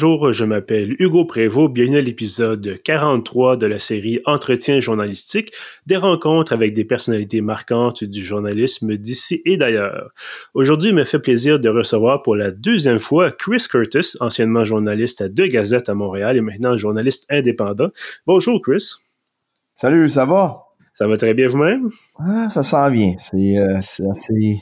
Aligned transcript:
bonjour, 0.00 0.32
je 0.32 0.44
m'appelle 0.44 0.94
Hugo 1.00 1.24
Prévost, 1.24 1.72
bienvenue 1.72 1.98
à 1.98 2.00
l'épisode 2.00 2.80
43 2.84 3.56
de 3.56 3.66
la 3.66 3.80
série 3.80 4.20
Entretien 4.26 4.78
journalistique, 4.78 5.52
des 5.86 5.96
rencontres 5.96 6.52
avec 6.52 6.72
des 6.72 6.84
personnalités 6.84 7.40
marquantes 7.40 8.04
du 8.04 8.24
journalisme 8.24 8.96
d'ici 8.96 9.42
et 9.44 9.56
d'ailleurs. 9.56 10.12
Aujourd'hui, 10.54 10.90
il 10.90 10.94
me 10.94 11.02
fait 11.02 11.18
plaisir 11.18 11.58
de 11.58 11.68
recevoir 11.68 12.22
pour 12.22 12.36
la 12.36 12.52
deuxième 12.52 13.00
fois 13.00 13.32
Chris 13.32 13.66
Curtis, 13.68 14.12
anciennement 14.20 14.62
journaliste 14.62 15.20
à 15.20 15.28
deux 15.28 15.48
gazettes 15.48 15.88
à 15.88 15.94
Montréal 15.94 16.36
et 16.36 16.42
maintenant 16.42 16.76
journaliste 16.76 17.26
indépendant. 17.28 17.88
Bonjour 18.24 18.62
Chris. 18.62 18.92
Salut, 19.74 20.08
ça 20.08 20.26
va? 20.26 20.62
Ça 20.94 21.08
va 21.08 21.16
très 21.16 21.34
bien 21.34 21.48
vous-même? 21.48 21.88
Ah, 22.20 22.48
ça 22.48 22.62
sent 22.62 22.90
bien. 22.92 23.14
C'est 23.18 23.58
euh, 23.58 23.78
assez, 23.78 24.60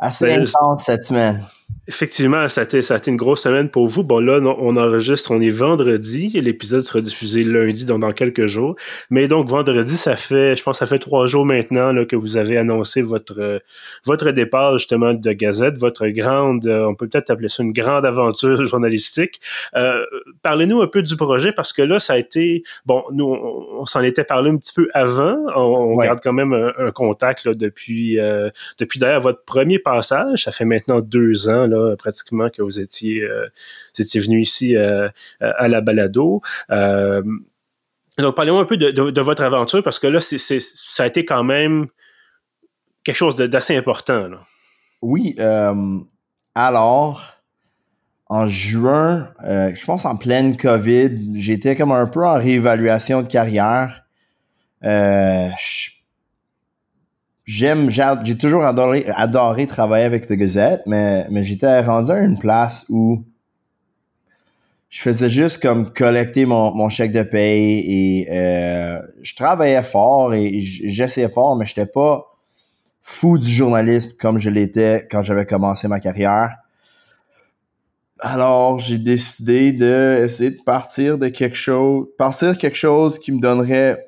assez 0.00 0.26
ben, 0.26 0.42
intense 0.42 0.82
cette 0.82 1.04
semaine. 1.04 1.44
Effectivement, 1.88 2.48
ça 2.48 2.62
a, 2.62 2.64
été, 2.64 2.82
ça 2.82 2.94
a 2.94 2.96
été 2.96 3.12
une 3.12 3.16
grosse 3.16 3.42
semaine 3.42 3.68
pour 3.68 3.86
vous. 3.86 4.02
Bon, 4.02 4.18
là, 4.18 4.40
on 4.40 4.76
enregistre, 4.76 5.30
on 5.30 5.40
est 5.40 5.50
vendredi, 5.50 6.28
l'épisode 6.34 6.82
sera 6.82 7.00
diffusé 7.00 7.44
lundi, 7.44 7.86
donc 7.86 8.00
dans 8.00 8.12
quelques 8.12 8.46
jours. 8.46 8.74
Mais 9.08 9.28
donc, 9.28 9.48
vendredi, 9.48 9.96
ça 9.96 10.16
fait, 10.16 10.56
je 10.56 10.62
pense, 10.64 10.78
ça 10.78 10.86
fait 10.86 10.98
trois 10.98 11.28
jours 11.28 11.46
maintenant 11.46 11.92
là, 11.92 12.04
que 12.04 12.16
vous 12.16 12.36
avez 12.36 12.56
annoncé 12.56 13.02
votre 13.02 13.62
votre 14.04 14.30
départ, 14.32 14.78
justement, 14.78 15.14
de 15.14 15.32
Gazette, 15.32 15.76
votre 15.78 16.08
grande, 16.08 16.66
euh, 16.66 16.86
on 16.86 16.94
peut 16.94 17.08
peut-être 17.08 17.30
appeler 17.30 17.48
ça 17.48 17.62
une 17.62 17.72
grande 17.72 18.04
aventure 18.04 18.64
journalistique. 18.64 19.40
Euh, 19.76 20.04
Parlez-nous 20.42 20.82
un 20.82 20.86
peu 20.88 21.02
du 21.02 21.16
projet, 21.16 21.52
parce 21.52 21.72
que 21.72 21.82
là, 21.82 22.00
ça 22.00 22.14
a 22.14 22.18
été, 22.18 22.62
bon, 22.84 23.04
nous, 23.12 23.26
on, 23.26 23.86
s'en 23.86 24.02
était 24.02 24.24
parlé 24.24 24.50
un 24.50 24.56
petit 24.56 24.72
peu 24.72 24.88
avant. 24.92 25.36
On, 25.54 25.96
garde 25.96 26.20
quand 26.22 26.32
même 26.32 26.52
un, 26.52 26.90
contact 26.90 27.44
là, 27.44 27.52
depuis, 27.54 28.18
euh, 28.18 28.50
depuis 28.78 28.98
d'ailleurs 28.98 29.20
votre 29.20 29.44
premier 29.44 29.78
passage. 29.78 30.44
Ça 30.44 30.52
fait 30.52 30.64
maintenant 30.64 31.00
deux 31.00 31.48
ans, 31.48 31.55
pratiquement 31.98 32.50
que 32.50 32.62
vous 32.62 32.80
étiez, 32.80 33.22
euh, 33.22 33.46
étiez 33.98 34.20
venu 34.20 34.40
ici 34.40 34.76
euh, 34.76 35.08
à 35.40 35.68
la 35.68 35.80
balado. 35.80 36.42
Euh, 36.70 37.22
donc, 38.18 38.34
parlez-moi 38.34 38.62
un 38.62 38.64
peu 38.64 38.76
de, 38.76 39.20
votre 39.20 39.42
aventure 39.42 39.82
parce 39.82 39.98
que 39.98 40.06
là, 40.06 40.20
ça 40.20 41.02
a 41.02 41.06
été 41.06 41.24
quand 41.24 41.44
même 41.44 41.86
quelque 43.04 43.16
chose 43.16 43.36
d'assez 43.36 43.76
important. 43.76 44.30
Oui. 45.02 45.36
alors, 46.54 47.36
en 48.28 48.48
juin, 48.48 49.28
je 49.44 49.84
pense 49.84 50.06
en 50.06 50.16
pleine 50.16 50.56
COVID, 50.56 51.38
j'étais 51.38 51.76
comme 51.76 51.92
un 51.92 52.06
peu 52.06 52.24
en 52.24 52.36
réévaluation 52.38 53.22
de 53.22 53.28
carrière. 53.28 54.06
je 54.82 55.95
j'aime, 57.46 57.90
j'ai 57.90 58.36
toujours 58.36 58.64
adoré, 58.64 59.06
adoré 59.14 59.66
travailler 59.66 60.04
avec 60.04 60.26
The 60.26 60.32
Gazette, 60.32 60.82
mais, 60.86 61.26
mais 61.30 61.44
j'étais 61.44 61.80
rendu 61.80 62.10
à 62.10 62.18
une 62.18 62.38
place 62.38 62.86
où 62.88 63.24
je 64.88 65.00
faisais 65.00 65.28
juste 65.28 65.62
comme 65.62 65.92
collecter 65.92 66.46
mon, 66.46 66.74
mon 66.74 66.88
chèque 66.88 67.12
de 67.12 67.22
paye 67.22 68.22
et 68.24 68.28
euh, 68.30 69.00
je 69.22 69.34
travaillais 69.34 69.82
fort 69.82 70.34
et 70.34 70.62
j'essayais 70.62 71.28
fort, 71.28 71.56
mais 71.56 71.66
j'étais 71.66 71.86
pas 71.86 72.24
fou 73.02 73.38
du 73.38 73.50
journalisme 73.50 74.12
comme 74.18 74.40
je 74.40 74.50
l'étais 74.50 75.06
quand 75.10 75.22
j'avais 75.22 75.46
commencé 75.46 75.86
ma 75.86 76.00
carrière. 76.00 76.56
Alors, 78.20 78.80
j'ai 78.80 78.98
décidé 78.98 79.72
de 79.72 80.22
essayer 80.24 80.50
de 80.50 80.62
partir 80.64 81.18
de 81.18 81.28
quelque 81.28 81.56
chose, 81.56 82.06
partir 82.16 82.54
de 82.54 82.58
quelque 82.58 82.76
chose 82.76 83.18
qui 83.18 83.30
me 83.30 83.40
donnerait 83.40 84.05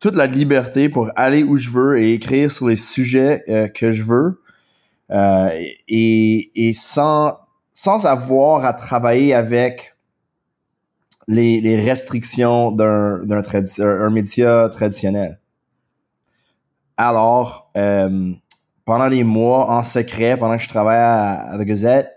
toute 0.00 0.16
la 0.16 0.26
liberté 0.26 0.88
pour 0.88 1.10
aller 1.16 1.42
où 1.42 1.56
je 1.56 1.70
veux 1.70 1.98
et 1.98 2.12
écrire 2.12 2.50
sur 2.50 2.68
les 2.68 2.76
sujets 2.76 3.42
euh, 3.48 3.68
que 3.68 3.92
je 3.92 4.02
veux 4.02 4.42
euh, 5.10 5.48
et, 5.88 6.50
et, 6.54 6.72
sans, 6.74 7.38
sans 7.72 8.06
avoir 8.06 8.64
à 8.64 8.72
travailler 8.72 9.34
avec 9.34 9.94
les, 11.26 11.60
les 11.60 11.76
restrictions 11.80 12.70
d'un 12.70 13.24
d'un 13.24 13.42
un 13.78 14.10
média 14.10 14.68
traditionnel. 14.68 15.40
Alors, 16.96 17.70
euh, 17.76 18.32
pendant 18.84 19.08
des 19.08 19.24
mois 19.24 19.70
en 19.70 19.82
secret, 19.82 20.36
pendant 20.36 20.58
que 20.58 20.62
je 20.62 20.68
travaillais 20.68 21.00
à, 21.00 21.56
The 21.58 21.62
Gazette, 21.62 22.10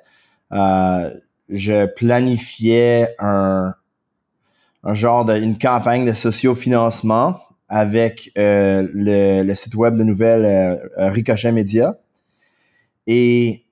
je 1.50 1.86
planifiais 1.86 3.16
un, 3.20 3.74
un 4.84 4.94
genre 4.94 5.24
de 5.24 5.38
une 5.38 5.58
campagne 5.58 6.06
de 6.06 6.12
sociofinancement 6.12 7.47
avec 7.70 8.32
euh, 8.38 8.88
le, 8.94 9.54
site 9.54 9.76
web 9.76 9.96
de 9.96 10.04
nouvelles 10.04 10.46
euh, 10.46 10.76
euh, 10.98 11.10
Ricochet 11.12 11.52
Media. 11.52 11.98
Et 13.06 13.66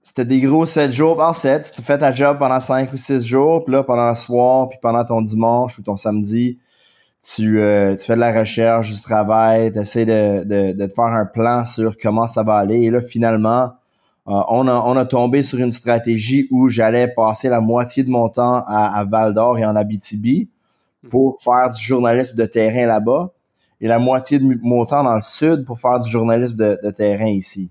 c'était 0.00 0.24
des 0.24 0.40
gros 0.40 0.66
7 0.66 0.92
jours 0.92 1.16
par 1.16 1.34
7. 1.34 1.72
Tu 1.74 1.82
fais 1.82 1.98
ta 1.98 2.12
job 2.12 2.38
pendant 2.38 2.60
5 2.60 2.92
ou 2.92 2.96
6 2.96 3.24
jours, 3.24 3.64
puis 3.64 3.72
là, 3.72 3.82
pendant 3.82 4.08
le 4.08 4.14
soir, 4.14 4.68
puis 4.68 4.78
pendant 4.80 5.04
ton 5.04 5.20
dimanche 5.20 5.78
ou 5.78 5.82
ton 5.82 5.96
samedi, 5.96 6.58
tu, 7.22 7.60
tu 7.98 8.06
fais 8.06 8.14
de 8.14 8.20
la 8.20 8.38
recherche, 8.38 8.90
du 8.94 9.00
travail, 9.00 9.72
tu 9.72 9.80
essaies 9.80 10.06
de, 10.06 10.44
de, 10.44 10.72
de, 10.72 10.86
te 10.86 10.94
faire 10.94 11.04
un 11.04 11.26
plan 11.26 11.64
sur 11.64 11.98
comment 11.98 12.26
ça 12.26 12.42
va 12.44 12.56
aller. 12.56 12.82
Et 12.82 12.90
là, 12.90 13.02
finalement, 13.02 13.72
on, 14.24 14.68
a, 14.68 14.74
on 14.86 14.96
a 14.96 15.04
tombé 15.04 15.42
sur 15.42 15.58
une 15.58 15.72
stratégie 15.72 16.46
où 16.50 16.68
j'allais 16.68 17.08
passer 17.08 17.48
la 17.48 17.60
moitié 17.60 18.04
de 18.04 18.10
mon 18.10 18.28
temps 18.28 18.64
à, 18.66 18.98
à 18.98 19.04
Val 19.04 19.34
d'Or 19.34 19.58
et 19.58 19.66
en 19.66 19.74
Abitibi 19.74 20.48
pour 21.10 21.38
faire 21.42 21.70
du 21.70 21.82
journalisme 21.82 22.36
de 22.36 22.44
terrain 22.44 22.86
là-bas. 22.86 23.32
Et 23.80 23.86
la 23.86 23.98
moitié 23.98 24.38
de 24.38 24.58
mon 24.62 24.84
temps 24.86 25.04
dans 25.04 25.14
le 25.14 25.20
sud 25.20 25.64
pour 25.64 25.78
faire 25.78 26.00
du 26.00 26.10
journalisme 26.10 26.56
de, 26.56 26.90
terrain 26.90 27.28
ici. 27.28 27.70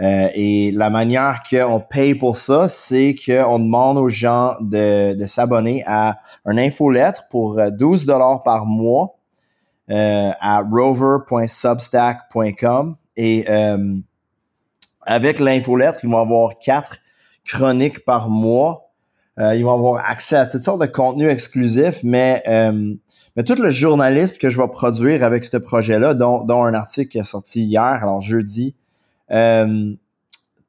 Euh, 0.00 0.28
et 0.34 0.72
la 0.72 0.90
manière 0.90 1.42
qu'on 1.48 1.80
paye 1.80 2.14
pour 2.14 2.38
ça, 2.38 2.68
c'est 2.68 3.14
qu'on 3.14 3.58
demande 3.58 3.98
aux 3.98 4.08
gens 4.08 4.54
de, 4.60 5.14
de 5.14 5.26
s'abonner 5.26 5.84
à 5.86 6.18
un 6.44 6.58
infolettre 6.58 7.28
pour 7.28 7.60
12 7.72 8.02
euh, 8.02 8.06
dollars 8.06 8.42
par 8.42 8.66
mois 8.66 9.16
euh, 9.90 10.30
à 10.40 10.62
rover.substack.com 10.62 12.96
et 13.18 13.44
euh, 13.50 13.98
avec 15.02 15.38
l'infolettre, 15.38 15.98
ils 16.02 16.08
vont 16.08 16.20
avoir 16.20 16.58
quatre 16.58 16.96
chroniques 17.44 18.02
par 18.06 18.30
mois 18.30 18.93
euh, 19.38 19.54
ils 19.54 19.64
vont 19.64 19.74
avoir 19.74 20.04
accès 20.08 20.36
à 20.36 20.46
toutes 20.46 20.62
sortes 20.62 20.80
de 20.80 20.86
contenus 20.86 21.28
exclusifs, 21.28 22.00
mais 22.04 22.42
euh, 22.46 22.94
mais 23.36 23.42
tout 23.42 23.60
le 23.60 23.72
journalisme 23.72 24.36
que 24.38 24.48
je 24.48 24.60
vais 24.60 24.68
produire 24.68 25.24
avec 25.24 25.44
ce 25.44 25.56
projet-là, 25.56 26.14
dont, 26.14 26.44
dont 26.44 26.62
un 26.62 26.72
article 26.72 27.10
qui 27.10 27.18
est 27.18 27.24
sorti 27.24 27.64
hier, 27.64 27.82
alors 27.82 28.22
jeudi, 28.22 28.76
euh, 29.32 29.92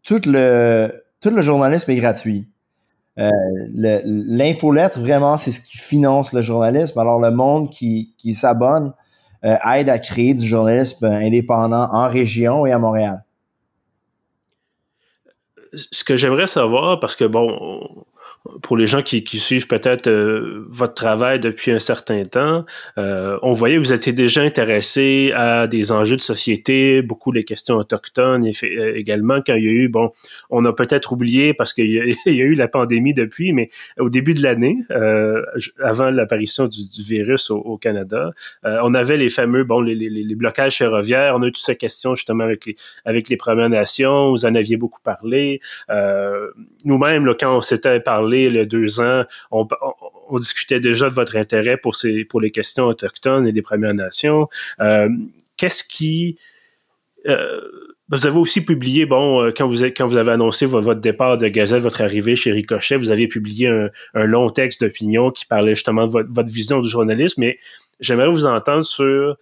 tout 0.02 0.22
le 0.26 0.92
tout 1.22 1.30
le 1.30 1.42
journalisme 1.42 1.92
est 1.92 1.96
gratuit. 1.96 2.48
L'infolettre, 3.18 5.00
vraiment, 5.00 5.38
c'est 5.38 5.52
ce 5.52 5.62
qui 5.62 5.78
finance 5.78 6.34
le 6.34 6.42
journalisme. 6.42 7.00
Alors, 7.00 7.20
le 7.22 7.32
monde 7.32 7.72
qui, 7.72 8.14
qui 8.18 8.34
s'abonne 8.34 8.92
aide 9.42 9.90
à 9.90 10.00
créer 10.00 10.34
du 10.34 10.46
journalisme 10.46 11.06
indépendant 11.06 11.88
en 11.94 12.10
région 12.10 12.66
et 12.66 12.74
à 12.74 12.78
Montréal. 12.78 13.24
Ce 15.74 16.04
que 16.04 16.18
j'aimerais 16.18 16.48
savoir, 16.48 17.00
parce 17.00 17.16
que 17.16 17.24
bon, 17.24 18.06
pour 18.62 18.78
les 18.78 18.88
gens 18.88 19.02
qui, 19.02 19.24
qui 19.24 19.40
suivent 19.40 19.68
peut-être 19.68 20.08
euh, 20.08 20.66
votre 20.70 20.94
travail 20.94 21.40
depuis 21.40 21.72
un 21.72 21.80
certain 21.80 22.24
temps, 22.26 22.66
euh, 22.98 23.38
on 23.42 23.54
voyait 23.54 23.76
que 23.76 23.82
vous 23.82 23.94
étiez 23.94 24.14
déjà 24.14 24.42
intéressé 24.42 25.32
à 25.36 25.68
des 25.68 25.92
enjeux 25.92 26.16
de 26.16 26.22
société, 26.22 27.02
beaucoup 27.02 27.32
les 27.32 27.44
questions 27.44 27.76
autochtones 27.76 28.46
euh, 28.64 28.96
également 28.96 29.42
quand 29.46 29.56
il 29.56 29.64
y 29.64 29.68
a 29.68 29.72
eu, 29.72 29.88
bon, 29.88 30.12
on 30.50 30.64
a 30.66 30.74
peut-être 30.74 31.12
oublié 31.12 31.54
parce 31.54 31.74
qu'il 31.74 31.88
y, 31.88 32.00
a 32.00 32.06
eu 32.26 32.56
la 32.56 32.68
pandémie 32.68 33.14
depuis, 33.14 33.54
mais 33.54 33.70
au 34.00 34.10
début 34.10 34.34
de 34.34 34.44
l'année, 34.44 34.78
euh, 34.92 35.44
avant 35.84 36.10
l'apparition 36.10 36.68
du, 36.68 36.84
virus 37.08 37.50
au, 37.50 37.78
Canada, 37.78 38.32
euh, 38.66 38.80
on 38.84 38.94
avait 38.94 39.18
les 39.18 39.30
fameux, 39.30 39.64
bon, 39.64 39.82
les, 39.82 39.96
les, 39.96 40.10
les, 40.10 40.36
blocages 40.36 40.78
ferroviaires, 40.78 41.36
on 41.36 41.44
a 41.44 41.48
eu 41.48 41.52
toutes 41.52 41.66
ces 41.66 41.76
questions 41.76 42.16
justement 42.16 42.44
avec 42.44 42.66
les, 42.66 42.76
avec 43.06 43.30
les 43.30 43.38
Premières 43.38 43.70
Nations, 43.70 44.32
vous 44.32 44.46
en 44.46 44.56
aviez 44.56 44.78
beaucoup 44.78 45.02
parlé. 45.02 45.60
Nous-mêmes, 46.84 47.34
quand 47.40 47.58
on 47.58 47.62
s'était 47.62 48.00
parlé 48.00 48.35
a 48.44 48.66
deux 48.66 49.00
ans, 49.00 49.24
on, 49.52 49.68
discutait 50.38 50.80
déjà 50.80 51.10
de 51.10 51.16
votre 51.16 51.36
intérêt 51.36 51.78
pour, 51.78 51.96
ces, 51.96 52.26
pour 52.26 52.42
les 52.42 52.52
questions 52.52 52.86
autochtones 52.86 53.48
et 53.48 53.52
des 53.52 53.62
Premières 53.62 53.94
Nations. 53.94 54.48
Euh, 54.80 55.10
qu'est-ce 55.58 55.84
qui... 55.84 56.38
Euh, 57.28 57.62
vous 58.10 58.28
avez 58.28 58.38
aussi 58.38 58.64
publié, 58.64 59.08
bon, 59.08 59.42
euh, 59.42 59.52
quand 59.56 59.68
vous, 59.68 59.84
quand 59.84 60.06
vous 60.06 60.18
avez 60.18 60.32
annoncé 60.32 60.68
votre, 60.68 61.02
départ 61.02 61.40
de 61.40 61.48
Gazette, 61.48 61.82
votre 61.82 62.02
arrivée 62.02 62.36
chez 62.36 62.52
Ricochet, 62.52 62.98
vous 62.98 63.10
avez 63.10 63.28
publié 63.28 63.68
un, 63.68 64.26
long 64.26 64.52
texte 64.52 64.84
d'opinion 64.84 65.32
qui 65.32 65.46
parlait 65.48 65.74
justement 65.74 66.06
de 66.06 66.12
votre, 66.12 66.50
vision 66.50 66.82
du 66.82 66.90
journalisme, 66.90 67.42
mais 67.42 67.58
j'aimerais 68.00 68.28
vous 68.28 68.46
entendre 68.46 68.86
sur 68.86 69.38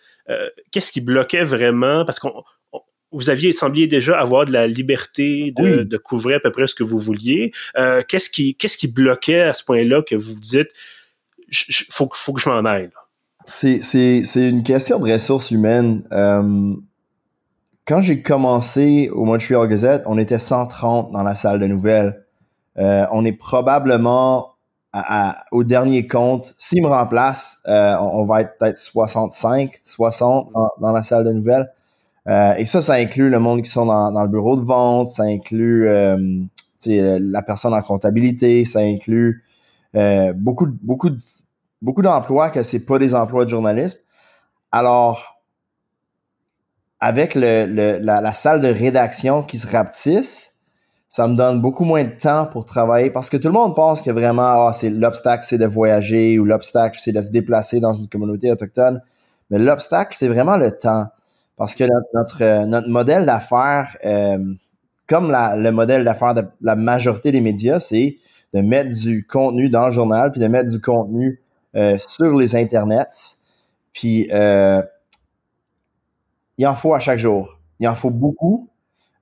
qu'est-ce 0.71 0.93
qui 0.93 1.01
bloquait 1.01 1.43
vraiment, 1.43 2.05
parce 2.05 2.19
qu'on 2.19 2.43
vous 3.13 3.29
aviez 3.29 3.53
semblé 3.53 3.87
déjà 3.87 4.19
avoir 4.19 4.45
de 4.45 4.51
la 4.51 4.67
liberté 4.67 5.53
de, 5.55 5.97
couvrir 5.97 6.37
à 6.37 6.39
peu 6.39 6.51
près 6.51 6.67
ce 6.67 6.75
que 6.75 6.83
vous 6.83 6.99
vouliez. 6.99 7.51
Euh, 7.77 8.01
qu'est-ce 8.07 8.29
qui 8.29 8.55
qu'est-ce 8.55 8.77
qui 8.77 8.87
bloquait 8.87 9.41
à 9.41 9.53
ce 9.53 9.63
point-là 9.63 10.01
que 10.01 10.15
vous 10.15 10.39
dites 10.39 10.69
faut 11.91 12.09
faut 12.11 12.33
que 12.33 12.41
je 12.41 12.49
m'en 12.49 12.65
aille. 12.65 12.89
C'est 13.45 13.79
c'est 13.79 14.49
une 14.49 14.63
question 14.63 14.99
de 14.99 15.11
ressources 15.11 15.51
humaines. 15.51 16.03
Euh, 16.11 16.73
quand 17.85 18.01
j'ai 18.01 18.21
commencé 18.21 19.09
au 19.11 19.25
Montreal 19.25 19.67
Gazette, 19.67 20.03
on 20.05 20.17
était 20.17 20.39
130 20.39 21.11
dans 21.11 21.23
la 21.23 21.35
salle 21.35 21.59
de 21.59 21.67
nouvelles. 21.67 22.25
on 22.75 23.25
est 23.25 23.37
probablement 23.37 24.53
au 25.51 25.63
dernier 25.63 26.07
compte, 26.07 26.53
s'il 26.57 26.81
me 26.81 26.87
remplace, 26.87 27.61
on, 27.65 28.25
va 28.25 28.41
être 28.41 28.57
peut-être 28.57 28.77
65, 28.77 29.81
60 29.83 30.51
dans, 30.79 30.91
la 30.91 31.03
salle 31.03 31.25
de 31.25 31.31
nouvelles. 31.33 31.69
Et 32.27 32.65
ça, 32.65 32.81
ça 32.81 32.93
inclut 32.93 33.29
le 33.29 33.39
monde 33.39 33.61
qui 33.61 33.69
sont 33.69 33.85
dans, 33.85 34.11
dans 34.11 34.23
le 34.23 34.29
bureau 34.29 34.55
de 34.55 34.63
vente, 34.63 35.09
ça 35.09 35.23
inclut 35.23 35.87
la 36.85 37.41
personne 37.41 37.73
en 37.73 37.81
comptabilité, 37.81 38.65
ça 38.65 38.79
inclut 38.79 39.43
beaucoup, 40.35 40.67
beaucoup, 40.81 41.09
beaucoup 41.81 42.01
d'emplois 42.01 42.49
que 42.49 42.63
c'est 42.63 42.85
pas 42.85 42.97
des 42.97 43.13
emplois 43.13 43.45
de 43.45 43.49
journalisme. 43.49 43.99
Alors, 44.71 45.33
avec 47.03 47.35
le, 47.35 47.99
la, 48.01 48.31
salle 48.31 48.61
de 48.61 48.69
rédaction 48.69 49.43
qui 49.43 49.57
se 49.57 49.67
rapetisse, 49.67 50.55
ça 51.09 51.27
me 51.27 51.35
donne 51.35 51.61
beaucoup 51.61 51.83
moins 51.83 52.05
de 52.05 52.09
temps 52.09 52.45
pour 52.45 52.63
travailler 52.63 53.11
parce 53.11 53.29
que 53.29 53.35
tout 53.35 53.49
le 53.49 53.53
monde 53.53 53.75
pense 53.75 54.01
que 54.01 54.09
vraiment, 54.09 54.67
ah, 54.67 54.73
c'est 54.73 54.89
l'obstacle, 54.89 55.43
c'est 55.45 55.57
de 55.57 55.65
voyager 55.65 56.39
ou 56.39 56.45
l'obstacle, 56.45 56.97
c'est 56.99 57.11
de 57.11 57.21
se 57.21 57.29
déplacer 57.29 57.81
dans 57.81 57.93
une 57.93 58.07
communauté 58.07 58.49
autochtone. 58.49 59.01
Mais 59.49 59.59
l'obstacle, 59.59 60.15
c'est 60.17 60.29
vraiment 60.29 60.55
le 60.55 60.71
temps. 60.71 61.07
Parce 61.57 61.75
que 61.75 61.83
notre, 62.13 62.65
notre, 62.65 62.89
modèle 62.89 63.25
d'affaires, 63.25 63.95
euh, 64.05 64.37
comme 65.07 65.31
le 65.31 65.69
modèle 65.71 66.03
d'affaires 66.03 66.33
de 66.33 66.43
la 66.61 66.75
majorité 66.75 67.31
des 67.31 67.41
médias, 67.41 67.79
c'est 67.79 68.17
de 68.53 68.61
mettre 68.61 68.91
du 68.91 69.25
contenu 69.25 69.69
dans 69.69 69.87
le 69.87 69.91
journal, 69.91 70.31
puis 70.31 70.41
de 70.41 70.47
mettre 70.47 70.69
du 70.69 70.81
contenu 70.81 71.41
euh, 71.75 71.97
sur 71.99 72.37
les 72.37 72.55
internets. 72.55 73.37
Puis 73.93 74.27
euh, 74.31 74.81
il 76.57 76.67
en 76.67 76.75
faut 76.75 76.93
à 76.93 76.99
chaque 76.99 77.19
jour. 77.19 77.59
Il 77.79 77.87
en 77.87 77.95
faut 77.95 78.09
beaucoup 78.09 78.69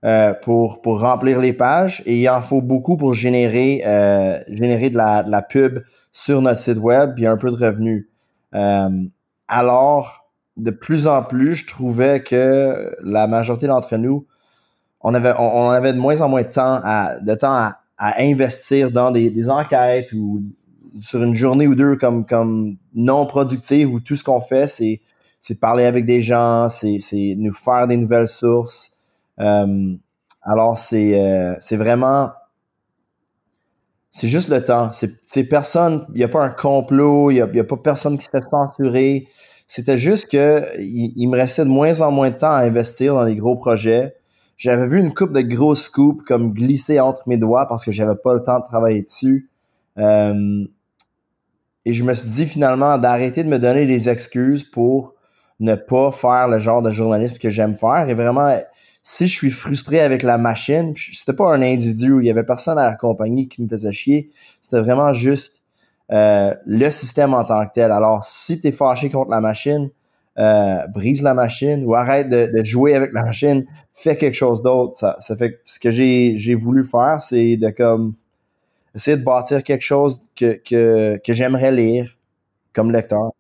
euh, 0.04 0.34
pour, 0.34 0.82
pour 0.82 1.00
remplir 1.00 1.40
les 1.40 1.54
pages 1.54 2.02
et 2.06 2.20
il 2.20 2.30
en 2.30 2.42
faut 2.42 2.62
beaucoup 2.62 2.98
pour 2.98 3.14
générer, 3.14 3.84
euh, 3.86 4.40
générer 4.48 4.90
de 4.90 4.98
la, 4.98 5.24
de 5.24 5.30
la 5.30 5.42
pub 5.42 5.84
sur 6.12 6.42
notre 6.42 6.60
site 6.60 6.78
web 6.78 7.14
puis 7.16 7.28
un 7.28 7.38
peu 7.38 7.52
de 7.52 7.56
revenus. 7.56 8.08
Euh, 8.56 8.90
alors, 9.48 10.31
de 10.58 10.72
plus 10.72 11.08
en 11.08 11.24
plus, 11.24 11.56
je 11.56 11.68
trouvais 11.68 12.22
que 12.22 12.96
la 13.04 13.28
majorité 13.28 13.68
d'entre 13.68 13.98
nous, 13.98 14.28
on 15.02 15.14
avait, 15.14 15.34
on, 15.40 15.70
avait 15.70 15.94
de 15.94 16.00
moins 16.00 16.22
en 16.22 16.30
moins 16.30 16.44
de 16.44 16.50
temps 16.50 16.80
à, 16.84 17.20
de 17.20 17.34
temps 17.34 17.54
à, 17.54 17.78
investir 18.20 18.92
dans 18.92 19.12
des, 19.12 19.50
enquêtes 19.50 20.12
ou 20.14 20.44
sur 21.02 21.24
une 21.24 21.36
journée 21.36 21.68
ou 21.68 21.76
deux 21.76 21.96
comme, 21.96 22.26
comme 22.26 22.78
non 22.94 23.26
productive 23.26 23.94
où 23.94 24.00
tout 24.00 24.16
ce 24.16 24.24
qu'on 24.24 24.42
fait, 24.42 24.68
c'est 24.68 25.02
c'est 25.40 25.60
parler 25.60 25.86
avec 25.86 26.06
des 26.06 26.22
gens, 26.22 26.70
c'est 26.70 27.00
nous 27.38 27.54
faire 27.54 27.88
des 27.88 27.98
nouvelles 27.98 28.28
sources. 28.28 28.92
Euh, 29.40 29.96
alors 30.44 30.78
c'est 30.78 31.20
euh, 31.20 31.56
c'est 31.60 31.78
vraiment 31.78 32.32
c'est 34.12 34.28
juste 34.28 34.50
le 34.50 34.64
temps. 34.64 34.92
C'est 34.94 35.44
personne, 35.46 36.06
il 36.10 36.18
n'y 36.18 36.24
a 36.24 36.28
pas 36.28 36.44
un 36.44 36.50
complot, 36.50 37.32
il 37.32 37.36
n'y 37.36 37.42
a, 37.42 37.46
a, 37.46 37.64
pas 37.64 37.78
personne 37.78 38.18
qui 38.18 38.26
s'est 38.26 38.42
censuré. 38.42 39.28
C'était 39.74 39.98
juste 39.98 40.30
que 40.30 40.68
il, 40.82 41.30
me 41.30 41.38
restait 41.38 41.64
de 41.64 41.70
moins 41.70 42.02
en 42.02 42.12
moins 42.12 42.30
de 42.30 42.36
temps 42.36 42.52
à 42.52 42.60
investir 42.60 43.14
dans 43.14 43.24
des 43.24 43.38
gros 43.38 43.56
projets. 43.56 44.18
J'avais 44.58 44.86
vu 44.86 45.00
une 45.00 45.14
coupe 45.14 45.32
de 45.32 45.40
gros 45.40 45.76
scoops 45.76 46.26
comme 46.26 46.52
glisser 46.52 47.00
entre 47.00 47.24
mes 47.26 47.38
doigts 47.38 47.66
parce 47.70 47.86
que 47.86 47.94
j'avais 47.94 48.18
pas 48.22 48.34
le 48.34 48.44
temps 48.44 48.60
de 48.60 48.66
travailler 48.66 49.02
dessus. 49.02 49.50
Euh, 49.98 50.66
et 51.86 51.94
je 51.94 52.04
me 52.04 52.14
suis 52.14 52.28
dit 52.32 52.46
finalement 52.48 52.98
d'arrêter 52.98 53.46
de 53.46 53.48
me 53.48 53.60
donner 53.60 53.86
des 53.86 54.10
excuses 54.10 54.66
pour 54.66 55.14
ne 55.62 55.76
pas 55.76 56.12
faire 56.12 56.50
le 56.50 56.60
genre 56.60 56.82
de 56.82 56.92
journalisme 56.92 57.38
que 57.38 57.50
j'aime 57.50 57.76
faire. 57.76 58.10
Et 58.10 58.14
vraiment, 58.14 58.54
si 59.02 59.30
je 59.30 59.34
suis 59.34 59.52
frustré 59.52 60.02
avec 60.02 60.22
la 60.22 60.38
machine, 60.38 60.94
c'était 61.14 61.32
pas 61.32 61.56
un 61.56 61.62
individu, 61.62 62.18
il 62.20 62.26
y 62.26 62.30
avait 62.30 62.44
personne 62.44 62.78
à 62.78 62.90
la 62.90 62.96
compagnie 62.96 63.48
qui 63.48 63.62
me 63.62 63.70
faisait 63.70 63.94
chier. 63.94 64.32
C'était 64.60 64.82
vraiment 64.82 65.14
juste 65.14 65.61
euh, 66.12 66.54
le 66.66 66.92
système 66.92 67.34
en 67.34 67.44
tant 67.44 67.66
que 67.66 67.74
tel. 67.74 67.92
Alors, 67.92 68.24
si 68.24 68.60
tu 68.60 68.68
es 68.68 68.72
fâché 68.72 69.10
contre 69.10 69.32
la 69.32 69.42
machine, 69.42 69.90
euh, 70.40 70.88
brise 70.88 71.22
la 71.22 71.34
machine 71.34 71.84
ou 71.86 71.94
arrête 71.94 72.30
de, 72.30 72.64
jouer 72.64 72.96
avec 72.96 73.14
la 73.14 73.24
machine, 73.24 73.66
fais 73.94 74.18
quelque 74.18 74.36
chose 74.36 74.62
d'autre. 74.62 74.98
Ça, 74.98 75.16
ça 75.20 75.36
fait 75.36 75.60
ce 75.64 75.80
que 75.80 75.92
j'ai, 75.92 76.56
voulu 76.56 76.86
faire, 76.86 77.22
c'est 77.22 77.58
de 77.58 77.70
comme 77.70 78.14
essayer 78.96 79.18
de 79.18 79.24
bâtir 79.24 79.64
quelque 79.64 79.84
chose 79.84 80.22
que, 80.36 80.60
que, 80.68 81.18
que 81.18 81.34
j'aimerais 81.34 81.72
lire 81.72 82.18
comme 82.74 82.92
lecteur. 82.92 83.32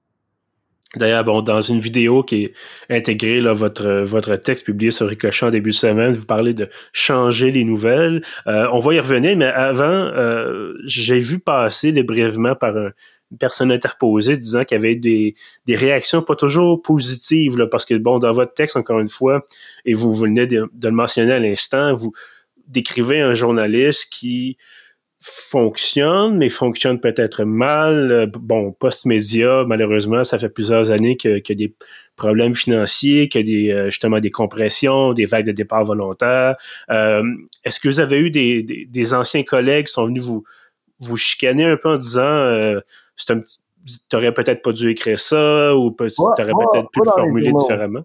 D'ailleurs, 0.97 1.23
bon, 1.23 1.41
dans 1.41 1.61
une 1.61 1.79
vidéo 1.79 2.21
qui 2.21 2.43
est 2.43 2.53
intégrée, 2.89 3.39
là, 3.39 3.53
votre, 3.53 4.03
votre 4.03 4.35
texte 4.35 4.65
publié 4.65 4.91
sur 4.91 5.07
Ricochet 5.07 5.45
en 5.45 5.49
début 5.49 5.69
de 5.69 5.75
semaine, 5.75 6.11
vous 6.11 6.25
parlez 6.25 6.53
de 6.53 6.67
changer 6.91 7.51
les 7.51 7.63
nouvelles. 7.63 8.21
Euh, 8.47 8.67
on 8.73 8.79
va 8.79 8.93
y 8.93 8.99
revenir, 8.99 9.37
mais 9.37 9.45
avant, 9.45 9.83
euh, 9.85 10.73
j'ai 10.83 11.21
vu 11.21 11.39
passer 11.39 11.91
les 11.91 12.03
brièvement 12.03 12.55
par 12.55 12.75
une 12.75 13.37
personne 13.39 13.71
interposée 13.71 14.35
disant 14.35 14.65
qu'il 14.65 14.75
y 14.75 14.79
avait 14.79 14.97
des, 14.97 15.35
des 15.65 15.77
réactions 15.77 16.21
pas 16.21 16.35
toujours 16.35 16.81
positives, 16.81 17.57
là, 17.57 17.67
parce 17.67 17.85
que, 17.85 17.93
bon, 17.93 18.19
dans 18.19 18.33
votre 18.33 18.53
texte, 18.53 18.75
encore 18.75 18.99
une 18.99 19.07
fois, 19.07 19.45
et 19.85 19.93
vous 19.93 20.13
venez 20.13 20.45
de, 20.45 20.69
de 20.73 20.87
le 20.89 20.93
mentionner 20.93 21.31
à 21.31 21.39
l'instant, 21.39 21.93
vous 21.93 22.11
décrivez 22.67 23.21
un 23.21 23.33
journaliste 23.33 24.09
qui 24.11 24.57
fonctionne, 25.21 26.37
mais 26.37 26.49
fonctionne 26.49 26.99
peut-être 26.99 27.43
mal. 27.43 28.11
Euh, 28.11 28.25
bon, 28.25 28.71
post-média, 28.71 29.63
malheureusement, 29.67 30.23
ça 30.23 30.39
fait 30.39 30.49
plusieurs 30.49 30.89
années 30.89 31.15
qu'il 31.15 31.43
y 31.47 31.51
a 31.51 31.55
des 31.55 31.75
problèmes 32.15 32.55
financiers, 32.55 33.29
qu'il 33.29 33.41
y 33.41 33.43
a 33.43 33.45
des, 33.45 33.71
euh, 33.71 33.85
justement 33.85 34.19
des 34.19 34.31
compressions, 34.31 35.13
des 35.13 35.27
vagues 35.27 35.45
de 35.45 35.51
départ 35.51 35.85
volontaires. 35.85 36.55
Euh, 36.89 37.23
est-ce 37.63 37.79
que 37.79 37.87
vous 37.87 37.99
avez 37.99 38.19
eu 38.19 38.31
des, 38.31 38.87
des, 38.89 39.13
anciens 39.13 39.43
collègues 39.43 39.87
qui 39.87 39.93
sont 39.93 40.07
venus 40.07 40.23
vous, 40.23 40.43
vous 40.99 41.17
chicaner 41.17 41.65
un 41.65 41.77
peu 41.77 41.89
en 41.89 41.97
disant 41.97 42.21
euh, 42.21 42.79
t'aurais 44.09 44.33
peut-être 44.33 44.63
pas 44.63 44.71
dû 44.71 44.89
écrire 44.89 45.19
ça 45.19 45.75
ou 45.75 45.91
t'aurais 45.91 46.51
peut-être 46.51 46.89
pu 46.91 46.99
le 47.05 47.11
formuler 47.11 47.51
différemment? 47.53 48.01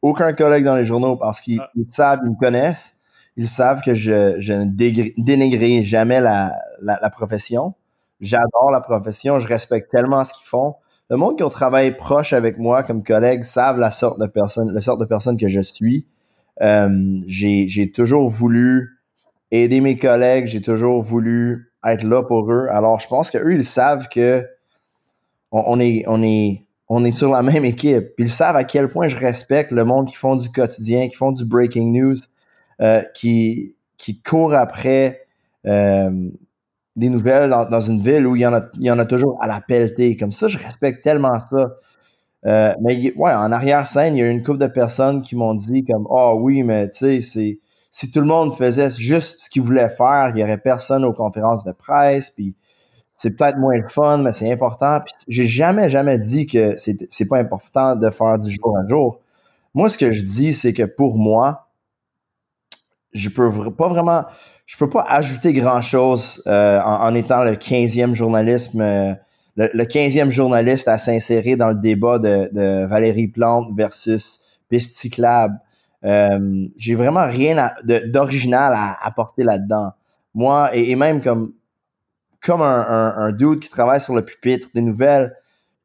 Aucun 0.00 0.32
collègue 0.32 0.64
dans 0.64 0.76
les 0.76 0.84
journaux 0.84 1.16
parce 1.16 1.40
qu'ils 1.40 1.60
ah. 1.60 1.70
savent, 1.88 2.20
ils 2.24 2.30
me 2.30 2.38
connaissent 2.38 2.95
ils 3.36 3.48
savent 3.48 3.82
que 3.82 3.94
je, 3.94 4.52
ne 4.52 4.64
dénigrerai 4.64 5.82
jamais 5.82 6.20
la, 6.20 7.10
profession. 7.10 7.74
J'adore 8.20 8.70
la 8.70 8.80
profession, 8.80 9.40
je 9.40 9.46
respecte 9.46 9.90
tellement 9.90 10.24
ce 10.24 10.32
qu'ils 10.32 10.46
font. 10.46 10.74
Le 11.10 11.16
monde 11.16 11.36
qui 11.36 11.44
ont 11.44 11.50
travaillé 11.50 11.92
proche 11.92 12.32
avec 12.32 12.58
moi 12.58 12.82
comme 12.82 13.04
collègue 13.04 13.44
savent 13.44 13.78
la 13.78 13.90
sorte 13.90 14.18
de 14.18 14.26
personne, 14.26 14.72
la 14.72 14.80
sorte 14.80 15.00
de 15.00 15.04
personne 15.04 15.36
que 15.36 15.48
je 15.48 15.60
suis. 15.60 16.06
Euh, 16.62 17.20
j'ai 17.26 17.92
toujours 17.94 18.28
voulu 18.28 18.98
aider 19.50 19.80
mes 19.80 19.98
collègues, 19.98 20.46
j'ai 20.46 20.62
toujours 20.62 21.02
voulu 21.02 21.72
être 21.84 22.02
là 22.02 22.22
pour 22.22 22.50
eux. 22.50 22.66
Alors, 22.70 23.00
je 23.00 23.06
pense 23.06 23.30
qu'eux, 23.30 23.54
ils 23.54 23.64
savent 23.64 24.08
que 24.08 24.44
on, 25.52 25.78
est, 25.78 26.04
on 26.08 26.22
est, 26.22 26.66
on 26.88 27.04
est 27.04 27.12
sur 27.12 27.30
la 27.30 27.42
même 27.42 27.64
équipe. 27.64 28.08
ils 28.18 28.28
savent 28.28 28.56
à 28.56 28.64
quel 28.64 28.88
point 28.88 29.08
je 29.08 29.16
respecte 29.16 29.70
le 29.70 29.84
monde 29.84 30.08
qui 30.08 30.16
font 30.16 30.36
du 30.36 30.50
quotidien, 30.50 31.08
qui 31.08 31.14
font 31.14 31.32
du 31.32 31.44
breaking 31.44 31.92
news, 31.92 32.16
euh, 32.82 33.02
qui, 33.14 33.76
qui 33.96 34.20
court 34.20 34.54
après 34.54 35.26
euh, 35.66 36.30
des 36.94 37.08
nouvelles 37.08 37.50
dans, 37.50 37.80
une 37.80 38.00
ville 38.00 38.26
où 38.26 38.36
il 38.36 38.42
y 38.42 38.46
en 38.46 38.54
a, 38.54 38.62
il 38.74 38.86
y 38.86 38.90
en 38.90 38.98
a 38.98 39.04
toujours 39.04 39.38
à 39.40 39.46
la 39.46 39.60
pelletée. 39.60 40.16
Comme 40.16 40.32
ça, 40.32 40.48
je 40.48 40.58
respecte 40.58 41.02
tellement 41.02 41.38
ça. 41.50 41.76
Euh, 42.46 42.72
mais 42.80 43.12
ouais, 43.16 43.32
en 43.32 43.50
arrière-scène, 43.50 44.16
il 44.16 44.20
y 44.20 44.22
a 44.22 44.28
une 44.28 44.42
couple 44.42 44.58
de 44.58 44.66
personnes 44.66 45.22
qui 45.22 45.36
m'ont 45.36 45.54
dit 45.54 45.84
comme 45.84 46.06
Ah 46.10 46.32
oh, 46.34 46.38
oui, 46.40 46.62
mais 46.62 46.88
tu 46.88 47.20
sais, 47.20 47.58
si 47.90 48.10
tout 48.10 48.20
le 48.20 48.26
monde 48.26 48.54
faisait 48.54 48.90
juste 48.90 49.42
ce 49.42 49.50
qu'il 49.50 49.62
voulait 49.62 49.88
faire, 49.88 50.32
il 50.34 50.40
y 50.40 50.44
aurait 50.44 50.58
personne 50.58 51.04
aux 51.04 51.12
conférences 51.12 51.64
de 51.64 51.72
presse, 51.72 52.30
puis 52.30 52.54
c'est 53.16 53.36
peut-être 53.36 53.58
moins 53.58 53.80
fun, 53.88 54.18
mais 54.18 54.32
c'est 54.32 54.52
important. 54.52 55.00
Puis 55.00 55.14
j'ai 55.28 55.46
jamais, 55.46 55.88
jamais 55.88 56.18
dit 56.18 56.46
que 56.46 56.76
c'est 56.76 57.28
pas 57.28 57.38
important 57.38 57.96
de 57.96 58.10
faire 58.10 58.38
du 58.38 58.52
jour 58.52 58.76
à 58.76 58.86
jour. 58.88 59.20
Moi, 59.74 59.88
ce 59.88 59.98
que 59.98 60.12
je 60.12 60.22
dis, 60.24 60.52
c'est 60.52 60.72
que 60.72 60.84
pour 60.84 61.18
moi, 61.18 61.65
je 63.12 63.28
peux 63.28 63.50
pas 63.72 63.88
vraiment, 63.88 64.24
je 64.66 64.76
peux 64.76 64.88
pas 64.88 65.04
ajouter 65.08 65.52
grand 65.52 65.82
chose 65.82 66.42
euh, 66.46 66.80
en, 66.80 67.14
étant 67.14 67.44
le 67.44 67.52
15e 67.52 68.14
journalisme, 68.14 68.80
euh, 68.80 69.14
le, 69.56 69.84
15e 69.84 70.30
journaliste 70.30 70.88
à 70.88 70.98
s'insérer 70.98 71.56
dans 71.56 71.68
le 71.68 71.76
débat 71.76 72.18
de, 72.18 72.84
Valérie 72.86 73.28
Plante 73.28 73.68
versus 73.76 74.40
Piste 74.68 75.18
euh, 76.04 76.68
J'ai 76.76 76.94
vraiment 76.94 77.26
rien 77.26 77.70
d'original 77.84 78.72
à 78.74 78.98
apporter 79.02 79.44
là-dedans. 79.44 79.92
Moi, 80.34 80.70
et, 80.74 80.94
même 80.96 81.22
comme 81.22 81.52
comme 82.44 82.62
un, 82.62 83.14
un, 83.16 83.32
dude 83.32 83.58
qui 83.58 83.70
travaille 83.70 84.00
sur 84.00 84.14
le 84.14 84.22
pupitre 84.22 84.68
des 84.72 84.82
nouvelles, 84.82 85.34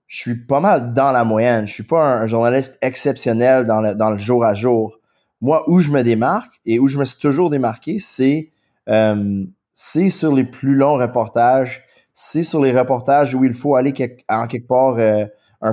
je 0.06 0.20
suis 0.20 0.36
pas 0.36 0.60
mal 0.60 0.94
dans 0.94 1.12
la 1.12 1.24
moyenne. 1.24 1.66
Je 1.66 1.74
suis 1.74 1.84
pas 1.84 2.18
un, 2.18 2.28
journaliste 2.28 2.78
exceptionnel 2.82 3.66
dans 3.66 3.82
le, 3.82 3.96
dans 3.96 4.12
le 4.12 4.18
jour 4.18 4.44
à 4.44 4.54
jour 4.54 5.00
moi, 5.42 5.64
où 5.68 5.80
je 5.82 5.92
me 5.92 6.04
démarque 6.04 6.60
et 6.66 6.80
où 6.80 6.88
je 6.88 6.98
me 6.98 7.06
suis 7.06 7.20
toujours 7.20 7.50
démarqué, 7.50 7.98
c'est 8.00 8.52
euh, 8.90 9.44
c'est 9.74 10.10
sur 10.10 10.34
les 10.34 10.44
plus 10.44 10.76
longs 10.76 10.98
reportages, 10.98 11.84
c'est 12.14 12.44
sur 12.44 12.64
les 12.64 12.78
reportages 12.78 13.34
où 13.34 13.44
il 13.44 13.54
faut 13.54 13.76
aller 13.76 13.94
en 14.30 14.48
quelque 14.48 14.68
part 14.68 14.98
euh, 14.98 15.26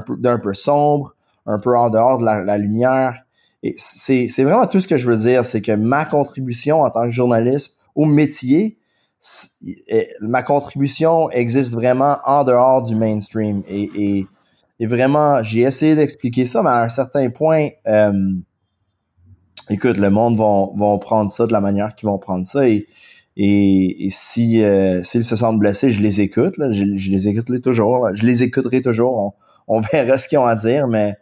peu 0.06 0.16
d'un 0.16 0.38
peu 0.38 0.54
sombre, 0.54 1.14
un 1.46 1.58
peu 1.58 1.76
en 1.76 1.90
dehors 1.90 2.18
de 2.18 2.24
la, 2.24 2.58
lumière. 2.58 3.22
Et 3.62 3.74
c'est, 3.76 4.28
vraiment 4.38 4.66
tout 4.66 4.80
ce 4.80 4.88
que 4.88 4.96
je 4.96 5.08
veux 5.08 5.16
dire, 5.16 5.44
c'est 5.44 5.60
que 5.60 5.72
ma 5.72 6.04
contribution 6.04 6.82
en 6.82 6.90
tant 6.90 7.04
que 7.04 7.10
journaliste 7.10 7.80
au 7.94 8.04
métier, 8.04 8.78
ma 10.20 10.42
contribution 10.42 11.28
existe 11.30 11.72
vraiment 11.72 12.18
en 12.24 12.44
dehors 12.44 12.82
du 12.82 12.94
mainstream. 12.94 13.62
Et, 13.68 14.26
et, 14.78 14.86
vraiment 14.86 15.42
j'ai 15.42 15.62
essayé 15.62 15.96
d'expliquer 15.96 16.46
ça 16.46 16.62
mais 16.62 16.70
à 16.70 16.82
un 16.82 16.88
certain 16.88 17.28
point 17.30 17.70
euh, 17.88 18.12
écoute 19.70 19.98
le 19.98 20.10
monde 20.10 20.36
vont, 20.36 20.74
vont 20.76 20.98
prendre 20.98 21.30
ça 21.30 21.46
de 21.46 21.52
la 21.52 21.60
manière 21.60 21.94
qu'ils 21.94 22.08
vont 22.08 22.18
prendre 22.18 22.46
ça 22.46 22.68
et 22.68 22.86
et, 23.40 24.08
si 24.10 24.64
euh, 24.64 25.04
s'ils 25.04 25.22
se 25.22 25.36
sentent 25.36 25.60
blessés 25.60 25.92
je 25.92 26.02
les 26.02 26.20
écoute 26.20 26.56
là, 26.56 26.72
je, 26.72 26.82
les 26.82 27.28
écouterai 27.28 27.60
toujours 27.60 28.08
je 28.14 28.26
les 28.26 28.42
écouterai 28.42 28.82
toujours 28.82 29.36
on, 29.68 29.80
verra 29.92 30.18
ce 30.18 30.28
qu'ils 30.28 30.38
ont 30.38 30.46
à 30.46 30.56
dire 30.56 30.88
mais 30.88 31.16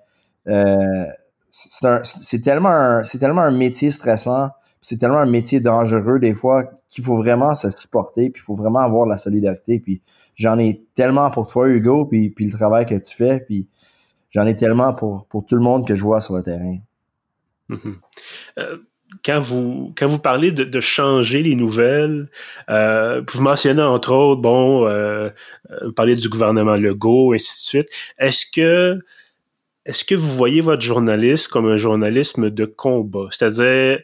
euh, 0.48 1.06
c'est 1.50 2.42
tellement 2.42 3.04
c'est 3.04 3.18
tellement 3.18 3.42
un 3.42 3.50
métier 3.50 3.90
stressant 3.90 4.48
c'est 4.88 4.98
tellement 4.98 5.18
un 5.18 5.26
métier 5.26 5.58
dangereux 5.58 6.20
des 6.20 6.32
fois 6.32 6.64
qu'il 6.88 7.02
faut 7.02 7.16
vraiment 7.16 7.56
se 7.56 7.70
supporter, 7.70 8.30
puis 8.30 8.40
il 8.40 8.44
faut 8.44 8.54
vraiment 8.54 8.78
avoir 8.78 9.06
de 9.06 9.10
la 9.10 9.16
solidarité. 9.16 9.80
Puis 9.80 10.00
j'en 10.36 10.60
ai 10.60 10.86
tellement 10.94 11.28
pour 11.32 11.48
toi, 11.48 11.68
Hugo, 11.68 12.04
puis 12.04 12.32
le 12.38 12.50
travail 12.52 12.86
que 12.86 12.94
tu 12.94 13.16
fais, 13.16 13.40
puis 13.40 13.68
j'en 14.30 14.46
ai 14.46 14.54
tellement 14.56 14.94
pour, 14.94 15.26
pour 15.26 15.44
tout 15.44 15.56
le 15.56 15.60
monde 15.60 15.88
que 15.88 15.96
je 15.96 16.02
vois 16.02 16.20
sur 16.20 16.36
le 16.36 16.44
terrain. 16.44 16.78
Mm-hmm. 17.70 17.94
Euh, 18.58 18.76
quand 19.24 19.40
vous 19.40 19.94
quand 19.96 20.08
vous 20.08 20.18
parlez 20.18 20.50
de, 20.50 20.80
changer 20.80 21.42
les 21.42 21.54
nouvelles, 21.54 22.28
euh, 22.70 23.22
vous 23.28 23.40
mentionnez 23.40 23.82
entre 23.82 24.12
autres, 24.12 24.40
bon, 24.40 24.86
euh, 24.86 25.30
vous 25.84 25.92
parlez 25.92 26.16
du 26.16 26.28
gouvernement 26.28 26.76
Legault, 26.76 27.32
ainsi 27.32 27.54
de 27.54 27.68
suite. 27.68 27.88
Est-ce 28.18 28.46
que 28.46 28.98
est-ce 29.84 30.04
que 30.04 30.16
vous 30.16 30.30
voyez 30.32 30.60
votre 30.60 30.82
journaliste 30.82 31.48
comme 31.48 31.66
un 31.66 31.76
journalisme 31.76 32.50
de 32.50 32.64
combat? 32.64 33.28
C'est-à-dire, 33.30 34.00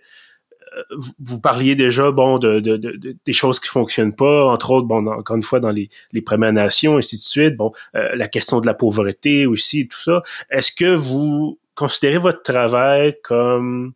vous 1.18 1.40
parliez 1.40 1.74
déjà 1.74 2.12
bon 2.12 2.38
de, 2.38 2.60
des 2.60 3.32
choses 3.32 3.58
qui 3.58 3.68
fonctionnent 3.68 4.14
pas, 4.14 4.44
entre 4.46 4.70
autres 4.70 4.86
bon 4.86 5.04
encore 5.08 5.34
une 5.34 5.42
fois 5.42 5.58
dans 5.58 5.72
les, 5.72 5.90
les 6.12 6.22
Premières 6.22 6.52
Nations 6.52 6.96
ainsi 6.96 7.16
de 7.16 7.22
suite. 7.22 7.56
Bon, 7.56 7.72
la 7.94 8.28
question 8.28 8.60
de 8.60 8.66
la 8.66 8.74
pauvreté 8.74 9.46
aussi, 9.46 9.88
tout 9.88 9.98
ça. 9.98 10.22
Est-ce 10.50 10.70
que 10.70 10.94
vous 10.94 11.58
considérez 11.74 12.18
votre 12.18 12.42
travail 12.42 13.16
comme 13.22 13.92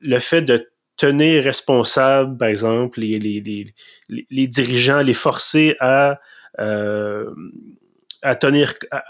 le 0.00 0.18
fait 0.18 0.42
de 0.42 0.68
tenir 0.96 1.44
responsable, 1.44 2.36
par 2.36 2.48
exemple, 2.48 3.00
les, 3.00 3.18
les, 3.18 3.74
les, 4.30 4.46
dirigeants, 4.46 5.00
les 5.00 5.14
forcer 5.14 5.76
à 5.80 6.20
euh, 6.58 7.32
à 8.22 8.34
tenir 8.34 8.74
à, 8.90 9.02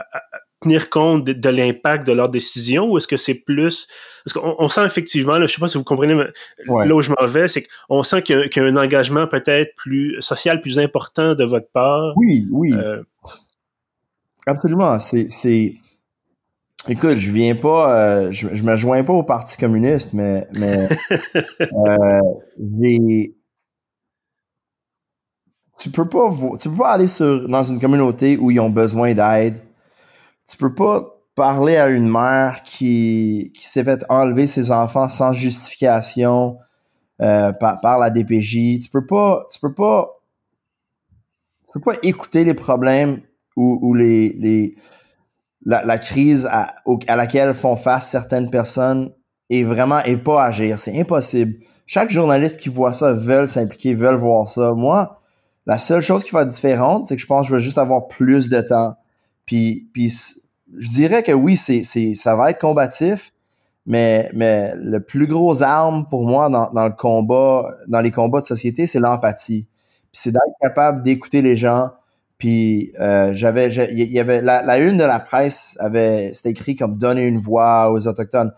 tenir 0.61 0.91
compte 0.91 1.25
de, 1.25 1.49
l'impact 1.49 2.07
de 2.07 2.13
leurs 2.13 2.29
décisions 2.29 2.91
ou 2.91 2.99
est-ce 2.99 3.07
que 3.07 3.17
c'est 3.17 3.35
plus 3.35 3.89
parce 4.25 4.35
qu'on 4.35 4.57
on 4.59 4.69
sent 4.69 4.85
effectivement 4.85 5.39
là, 5.39 5.47
je 5.47 5.55
sais 5.55 5.61
pas 5.61 5.69
si 5.69 5.79
vous 5.79 5.85
comprenez 5.85 6.15
là 6.15 6.95
où 6.95 7.01
je 7.01 7.11
m'en 7.11 7.27
vais 7.27 7.49
c'est 7.49 7.67
qu'on 7.89 8.03
sent 8.03 8.23
qu'il 8.23 8.51
y, 8.55 8.59
a, 8.59 8.63
un 8.65 8.77
engagement 8.77 9.27
peut-être 9.27 9.75
plus 9.77 10.21
social 10.21 10.61
plus 10.61 10.79
important 10.79 11.35
de 11.35 11.45
votre 11.45 11.71
part. 11.71 12.13
Oui 12.17 12.47
oui. 12.51 12.73
Euh, 12.75 13.03
absolument 14.47 14.99
c'est 14.99 15.75
écoute 16.87 17.19
je 17.19 17.31
viens 17.31 17.55
pas 17.57 17.93
euh, 17.93 18.31
je, 18.31 18.49
je 18.53 18.63
me 18.63 18.77
joins 18.77 19.03
pas 19.05 19.13
au 19.13 19.23
parti 19.23 19.57
communiste 19.57 20.13
mais 20.13 20.47
mais 20.53 20.89
euh, 21.61 22.21
tu 25.79 25.91
peux 25.91 26.09
pas 26.09 26.31
tu 26.61 26.69
peux 26.69 26.77
pas 26.77 26.91
aller 26.93 27.09
sur 27.09 27.49
dans 27.49 27.65
une 27.65 27.81
communauté 27.81 28.37
où 28.37 28.51
ils 28.51 28.61
ont 28.61 28.71
besoin 28.71 29.15
d'aide 29.15 29.61
tu 30.49 30.57
peux 30.57 30.75
pas 30.75 31.19
parler 31.39 31.77
à 31.77 31.89
une 31.89 32.11
mère 32.11 32.65
qui, 32.65 33.53
qui 33.55 33.69
s'est 33.69 33.85
fait 33.85 34.05
enlever 34.09 34.49
ses 34.49 34.73
enfants 34.73 35.09
sans 35.09 35.33
justification 35.33 36.59
euh, 37.23 37.53
par, 37.53 37.81
par, 37.81 38.01
la 38.01 38.11
DPJ. 38.11 38.81
Tu 38.83 38.91
peux 38.91 39.07
pas, 39.07 39.47
tu 39.53 39.61
peux 39.61 39.73
pas, 39.73 40.21
tu 41.67 41.73
peux 41.75 41.81
pas 41.81 41.99
écouter 42.03 42.45
les 42.45 42.55
problèmes 42.55 43.21
ou, 43.57 43.79
ou 43.83 43.95
les, 43.95 44.33
les 44.33 44.77
la, 45.69 45.99
crise 45.99 46.49
à, 46.51 46.77
laquelle 47.15 47.55
font 47.55 47.77
face 47.77 48.09
certaines 48.09 48.51
personnes 48.51 49.11
et 49.51 49.65
vraiment 49.65 50.01
et 50.05 50.17
pas 50.17 50.45
agir. 50.45 50.79
C'est 50.79 50.99
impossible. 50.99 51.55
Chaque 51.87 52.11
journaliste 52.11 52.59
qui 52.59 52.69
voit 52.69 52.93
ça 52.93 53.13
veut 53.13 53.47
s'impliquer, 53.47 53.95
veut 53.95 54.15
voir 54.15 54.49
ça. 54.49 54.73
Moi, 54.73 55.21
la 55.67 55.79
seule 55.79 56.03
chose 56.03 56.25
qui 56.25 56.31
va 56.31 56.43
être 56.43 56.49
différente, 56.49 57.07
c'est 57.07 57.17
que 57.17 57.23
je 57.23 57.27
pense 57.27 57.47
que 57.47 57.51
je 57.51 57.57
vais 57.57 57.63
juste 57.63 57.79
avoir 57.79 58.09
plus 58.09 58.49
de 58.49 58.61
temps 58.61 58.97
puis, 59.49 60.13
je 60.79 60.91
dirais 60.91 61.23
que 61.23 61.33
oui, 61.33 61.57
c'est, 61.57 61.83
ça 62.15 62.37
va 62.37 62.51
être 62.51 62.61
combatif, 62.61 63.33
mais, 63.87 64.31
mais 64.35 64.75
le 64.77 65.01
plus 65.01 65.27
gros 65.27 65.63
arme 65.63 66.07
pour 66.09 66.25
moi 66.25 66.51
dans, 66.51 66.85
le 66.85 66.93
combat, 66.93 67.75
dans 67.87 68.03
les 68.03 68.11
combats 68.11 68.41
de 68.41 68.47
société, 68.47 68.87
c'est 68.87 69.01
l'empathie. 69.01 69.67
C'est 70.13 70.33
d'être 70.33 70.43
capable 70.61 71.03
d'écouter 71.03 71.41
les 71.41 71.57
gens. 71.57 71.91
Puis 72.39 72.93
euh, 73.01 73.33
j'avais, 73.35 73.69
il 73.91 74.13
y 74.13 74.21
avait 74.21 74.41
la, 74.41 74.63
la, 74.63 74.79
une 74.79 74.97
de 74.97 75.05
la 75.05 75.19
presse 75.19 75.77
avait, 75.81 76.33
c'était 76.33 76.51
écrit 76.51 76.77
comme 76.77 76.97
donner 76.97 77.27
une 77.27 77.39
voix 77.39 77.93
aux 77.93 78.07
autochtones. 78.07 78.53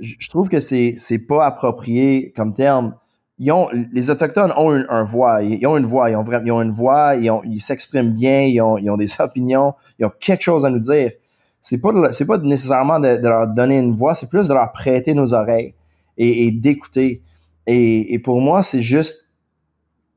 Je 0.00 0.28
trouve 0.28 0.48
que 0.48 0.58
c'est, 0.58 0.94
c'est 0.98 1.20
pas 1.20 1.46
approprié 1.46 2.32
comme 2.36 2.52
terme. 2.52 2.96
Ils 3.38 3.52
ont, 3.52 3.68
les 3.92 4.10
autochtones 4.10 4.52
ont 4.56 4.74
une, 4.74 4.86
un 4.88 5.04
voix, 5.04 5.42
ils 5.42 5.64
ont 5.66 5.76
une 5.76 5.86
voix, 5.86 6.10
ils 6.10 6.16
ont 6.16 6.24
vraiment, 6.24 6.44
ils 6.44 6.52
ont 6.52 6.62
une 6.62 6.72
voix, 6.72 7.14
ils, 7.14 7.30
ont, 7.30 7.42
ils 7.44 7.60
s'expriment 7.60 8.12
bien, 8.12 8.42
ils 8.42 8.60
ont, 8.60 8.76
ils 8.76 8.90
ont 8.90 8.96
des 8.96 9.08
opinions, 9.20 9.74
ils 9.98 10.04
ont 10.04 10.12
quelque 10.20 10.42
chose 10.42 10.64
à 10.64 10.70
nous 10.70 10.80
dire. 10.80 11.12
C'est 11.60 11.80
pas, 11.80 12.12
c'est 12.12 12.26
pas 12.26 12.38
nécessairement 12.38 12.98
de, 12.98 13.18
leur 13.22 13.46
donner 13.46 13.78
une 13.78 13.94
voix, 13.94 14.16
c'est 14.16 14.28
plus 14.28 14.48
de 14.48 14.54
leur 14.54 14.72
prêter 14.72 15.14
nos 15.14 15.32
oreilles 15.32 15.74
et, 16.18 16.46
et 16.46 16.50
d'écouter. 16.50 17.22
Et, 17.68 18.14
et, 18.14 18.18
pour 18.18 18.40
moi, 18.40 18.64
c'est 18.64 18.82
juste, 18.82 19.31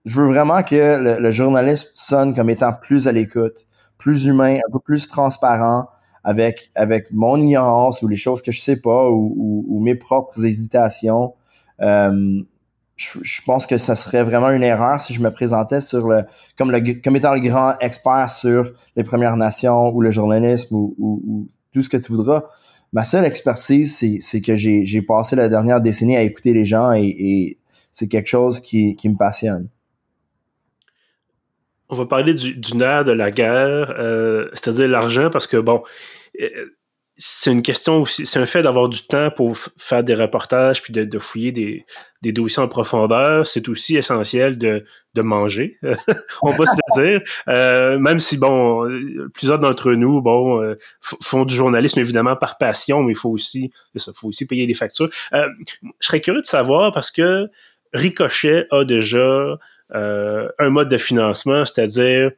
je 0.06 0.22
veux 0.22 0.28
vraiment 0.28 0.62
que 0.64 0.76
le, 0.76 1.20
le, 1.20 1.32
journaliste 1.32 1.92
sonne 1.96 2.36
comme 2.36 2.50
étant 2.50 2.74
plus 2.74 3.08
à 3.08 3.12
l'écoute, 3.12 3.66
plus 3.98 4.26
humain, 4.26 4.58
un 4.68 4.72
peu 4.72 4.80
plus 4.80 5.08
transparent 5.08 5.88
avec 6.24 6.72
avec 6.76 7.12
mon 7.12 7.38
ignorance 7.38 8.02
ou 8.02 8.08
les 8.08 8.18
choses 8.18 8.42
que 8.42 8.52
je 8.52 8.60
sais 8.60 8.82
pas 8.82 9.10
ou, 9.10 9.34
ou, 9.38 9.66
ou 9.68 9.80
mes 9.80 9.96
propres 9.96 10.44
hésitations. 10.46 11.34
Euh, 11.82 12.42
je, 12.98 13.42
pense 13.46 13.66
que 13.66 13.78
ça 13.78 13.96
serait 13.96 14.24
vraiment 14.24 14.50
une 14.52 14.64
erreur 14.64 15.02
si 15.02 15.14
je 15.14 15.20
me 15.20 15.30
présentais 15.30 15.82
sur 15.82 16.08
le 16.08 16.24
comme 16.58 16.72
le 16.72 17.02
comme 17.02 17.16
étant 17.16 17.34
le 17.34 17.42
grand 17.42 17.74
expert 17.80 18.30
sur 18.30 18.72
les 18.96 19.04
Premières 19.04 19.38
Nations 19.38 19.94
ou 19.94 20.02
le 20.02 20.12
journalisme 20.12 20.76
ou, 20.76 20.96
ou, 20.98 21.48
tout 21.74 21.82
ce 21.82 21.90
que 21.90 21.98
tu 21.98 22.14
voudras. 22.14 22.46
Ma 22.94 23.04
seule 23.04 23.26
expertise, 23.26 23.98
c'est 24.22 24.42
que 24.42 24.56
j'ai 24.56 25.02
passé 25.02 25.36
la 25.36 25.50
dernière 25.50 25.82
décennie 25.82 26.16
à 26.16 26.22
écouter 26.22 26.54
les 26.54 26.66
gens 26.66 26.94
et, 26.94 27.04
et 27.04 27.58
c'est 27.92 28.08
quelque 28.08 28.30
chose 28.30 28.62
qui, 28.62 28.96
qui 28.96 29.10
me 29.10 29.18
passionne. 29.18 29.68
On 31.96 32.00
va 32.00 32.06
parler 32.08 32.34
du, 32.34 32.76
nerf 32.76 33.06
de 33.06 33.14
la 33.14 33.32
guerre, 33.32 33.96
euh, 33.98 34.50
c'est-à-dire 34.52 34.90
l'argent, 34.90 35.30
parce 35.30 35.48
que 35.48 35.56
bon, 35.56 35.82
euh, 36.42 36.66
c'est 37.16 37.54
une 37.54 37.62
question 37.62 38.02
aussi, 38.02 38.26
c'est 38.26 38.38
un 38.38 38.46
fait 38.46 38.64
d'avoir 38.64 38.90
du 38.90 39.02
temps 39.08 39.32
pour 39.32 39.56
faire 39.78 40.04
des 40.04 40.14
reportages 40.14 40.82
puis 40.82 40.92
de, 40.92 41.20
fouiller 41.20 41.54
des, 41.54 41.86
des, 42.22 42.34
dossiers 42.34 42.62
en 42.62 42.68
profondeur. 42.68 43.48
C'est 43.48 43.70
aussi 43.70 43.96
essentiel 43.96 44.58
de, 44.58 44.84
de 45.14 45.22
manger, 45.22 45.80
on 46.42 46.52
va 46.52 46.66
se 46.66 46.76
le 46.76 47.02
dire. 47.02 47.22
Euh, 47.48 47.98
même 47.98 48.20
si, 48.20 48.36
bon, 48.36 48.86
plusieurs 49.34 49.60
d'entre 49.60 49.94
nous, 49.94 50.22
bon, 50.22 50.76
font 51.00 51.46
du 51.46 51.56
journalisme 51.56 52.02
évidemment 52.02 52.36
par 52.36 52.58
passion, 52.58 53.04
mais 53.04 53.14
il 53.14 53.18
faut 53.18 53.30
aussi, 53.30 53.72
faut 54.14 54.28
aussi 54.28 54.46
payer 54.46 54.66
les 54.66 54.74
factures. 54.74 55.10
Je 55.32 55.48
serais 56.02 56.20
curieux 56.20 56.42
de 56.42 56.46
savoir 56.46 56.92
parce 56.92 57.10
que 57.10 57.48
Ricochet 57.94 58.68
a 58.72 58.84
déjà 58.84 59.58
un 59.94 60.70
mode 60.70 60.90
de 60.90 60.98
financement, 60.98 61.66
c'est-à-dire 61.66 62.32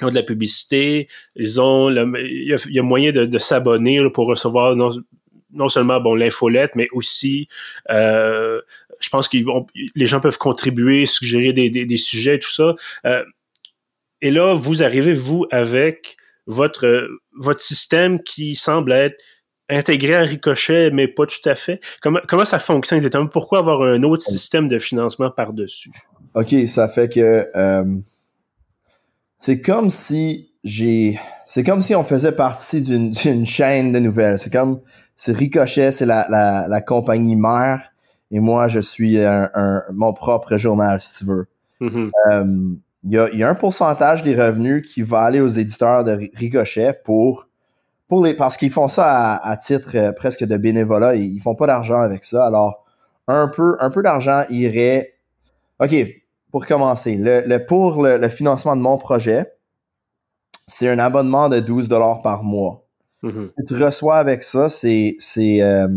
ils 0.00 0.04
ont 0.04 0.10
de 0.10 0.14
la 0.14 0.22
publicité, 0.22 1.08
ils 1.34 1.60
ont 1.60 1.90
il, 1.90 2.56
y 2.68 2.78
a, 2.78 2.82
moyen 2.82 3.12
de, 3.12 3.38
s'abonner 3.38 3.98
pour 4.10 4.26
recevoir 4.26 4.76
non, 4.76 5.68
seulement 5.68 6.00
bon 6.00 6.14
l'infolette, 6.14 6.72
mais 6.74 6.88
aussi 6.92 7.48
euh, 7.90 8.60
je 9.00 9.08
pense 9.08 9.28
que 9.28 9.38
les 9.94 10.06
gens 10.06 10.20
peuvent 10.20 10.38
contribuer, 10.38 11.06
suggérer 11.06 11.52
des, 11.52 11.70
des, 11.70 11.96
sujets, 11.96 12.38
tout 12.38 12.50
ça. 12.50 12.74
Euh, 13.04 13.24
et 14.22 14.30
là, 14.30 14.54
vous 14.54 14.82
arrivez, 14.82 15.14
vous, 15.14 15.46
avec 15.50 16.16
votre, 16.46 17.08
votre 17.36 17.60
système 17.60 18.22
qui 18.22 18.54
semble 18.54 18.92
être 18.92 19.22
intégré 19.68 20.14
à 20.14 20.22
Ricochet, 20.22 20.90
mais 20.90 21.08
pas 21.08 21.26
tout 21.26 21.46
à 21.46 21.54
fait. 21.54 21.80
Comment, 22.00 22.20
comment 22.26 22.44
ça 22.44 22.58
fonctionne 22.58 22.98
exactement? 22.98 23.26
Pourquoi 23.26 23.58
avoir 23.58 23.82
un 23.82 24.02
autre 24.02 24.22
système 24.22 24.68
de 24.68 24.78
financement 24.78 25.30
par-dessus? 25.30 25.90
OK, 26.36 26.54
ça 26.66 26.86
fait 26.86 27.08
que 27.08 27.48
euh, 27.56 27.96
c'est 29.38 29.62
comme 29.62 29.88
si 29.88 30.50
j'ai 30.64 31.18
c'est 31.46 31.64
comme 31.64 31.80
si 31.80 31.94
on 31.94 32.02
faisait 32.02 32.32
partie 32.32 32.82
d'une 32.82 33.46
chaîne 33.46 33.90
de 33.90 33.98
nouvelles. 34.00 34.38
C'est 34.38 34.52
comme 34.52 34.80
c'est 35.16 35.32
Ricochet, 35.32 35.92
c'est 35.92 36.04
la, 36.04 36.26
la, 36.28 36.68
la 36.68 36.80
compagnie 36.82 37.36
mère 37.36 37.90
et 38.30 38.40
moi 38.40 38.68
je 38.68 38.80
suis 38.80 39.18
un, 39.18 39.48
un 39.54 39.82
mon 39.94 40.12
propre 40.12 40.58
journal 40.58 41.00
si 41.00 41.18
tu 41.18 41.24
veux. 41.24 41.46
Mm-hmm. 41.80 42.10
Euh, 42.30 42.74
il 43.04 43.12
y, 43.12 43.18
a, 43.18 43.30
y, 43.30 43.42
a, 43.42 43.48
un 43.48 43.54
pourcentage 43.54 44.22
des 44.22 44.34
revenus 44.34 44.86
qui 44.86 45.00
va 45.00 45.20
aller 45.20 45.40
aux 45.40 45.48
éditeurs 45.48 46.04
de 46.04 46.18
Ricochet 46.34 47.00
pour 47.02 47.48
pour 48.08 48.22
les 48.22 48.34
parce 48.34 48.58
qu'ils 48.58 48.72
font 48.72 48.88
ça 48.88 49.36
à, 49.36 49.50
à 49.52 49.56
titre 49.56 49.92
euh, 49.94 50.12
presque 50.12 50.44
de 50.44 50.56
bénévolat 50.58 51.16
et 51.16 51.20
ils 51.20 51.40
font 51.40 51.54
pas 51.54 51.66
d'argent 51.66 52.00
avec 52.00 52.24
ça. 52.24 52.44
Alors 52.44 52.84
un 53.26 53.48
peu 53.48 53.78
un 53.80 53.88
peu 53.88 54.02
d'argent 54.02 54.42
irait 54.50 55.14
OK, 55.80 55.94
pour 56.56 56.64
commencer, 56.64 57.18
le, 57.20 57.58
pour 57.58 58.02
le, 58.02 58.30
financement 58.30 58.76
de 58.76 58.80
mon 58.80 58.96
projet, 58.96 59.44
c'est 60.66 60.88
un 60.88 60.98
abonnement 60.98 61.50
de 61.50 61.60
12 61.60 61.86
dollars 61.86 62.22
par 62.22 62.44
mois. 62.44 62.86
Mm-hmm. 63.22 63.66
Tu 63.68 63.84
reçois 63.84 64.16
avec 64.16 64.42
ça, 64.42 64.70
c'est 64.70 65.18
euh, 65.38 65.88